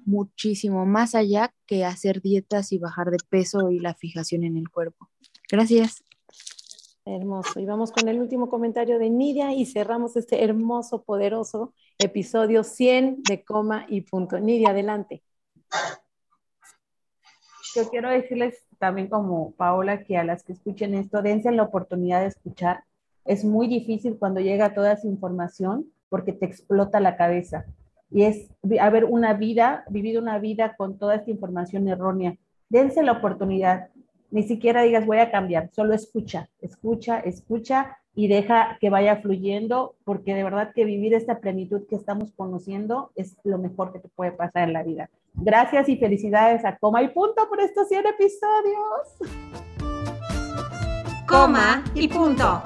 [0.05, 4.69] muchísimo más allá que hacer dietas y bajar de peso y la fijación en el
[4.69, 5.09] cuerpo.
[5.51, 6.05] Gracias.
[7.09, 7.61] Hermoso.
[7.61, 13.23] Y vamos con el último comentario de Nidia y cerramos este hermoso, poderoso episodio 100
[13.23, 14.41] de coma y punto.
[14.41, 15.23] Nidia, adelante.
[17.77, 22.23] Yo quiero decirles también como Paola que a las que escuchen esto, dense la oportunidad
[22.23, 22.83] de escuchar.
[23.25, 27.67] Es muy difícil cuando llega toda esa información porque te explota la cabeza.
[28.11, 28.51] Y es
[28.81, 32.37] haber una vida, vivido una vida con toda esta información errónea.
[32.69, 33.91] Dense la oportunidad
[34.31, 39.95] ni siquiera digas voy a cambiar, solo escucha, escucha, escucha y deja que vaya fluyendo,
[40.05, 44.09] porque de verdad que vivir esta plenitud que estamos conociendo es lo mejor que te
[44.09, 45.11] puede pasar en la vida.
[45.35, 49.37] Gracias y felicidades a Coma y Punto por estos 100 episodios.
[51.29, 52.63] Coma y Punto.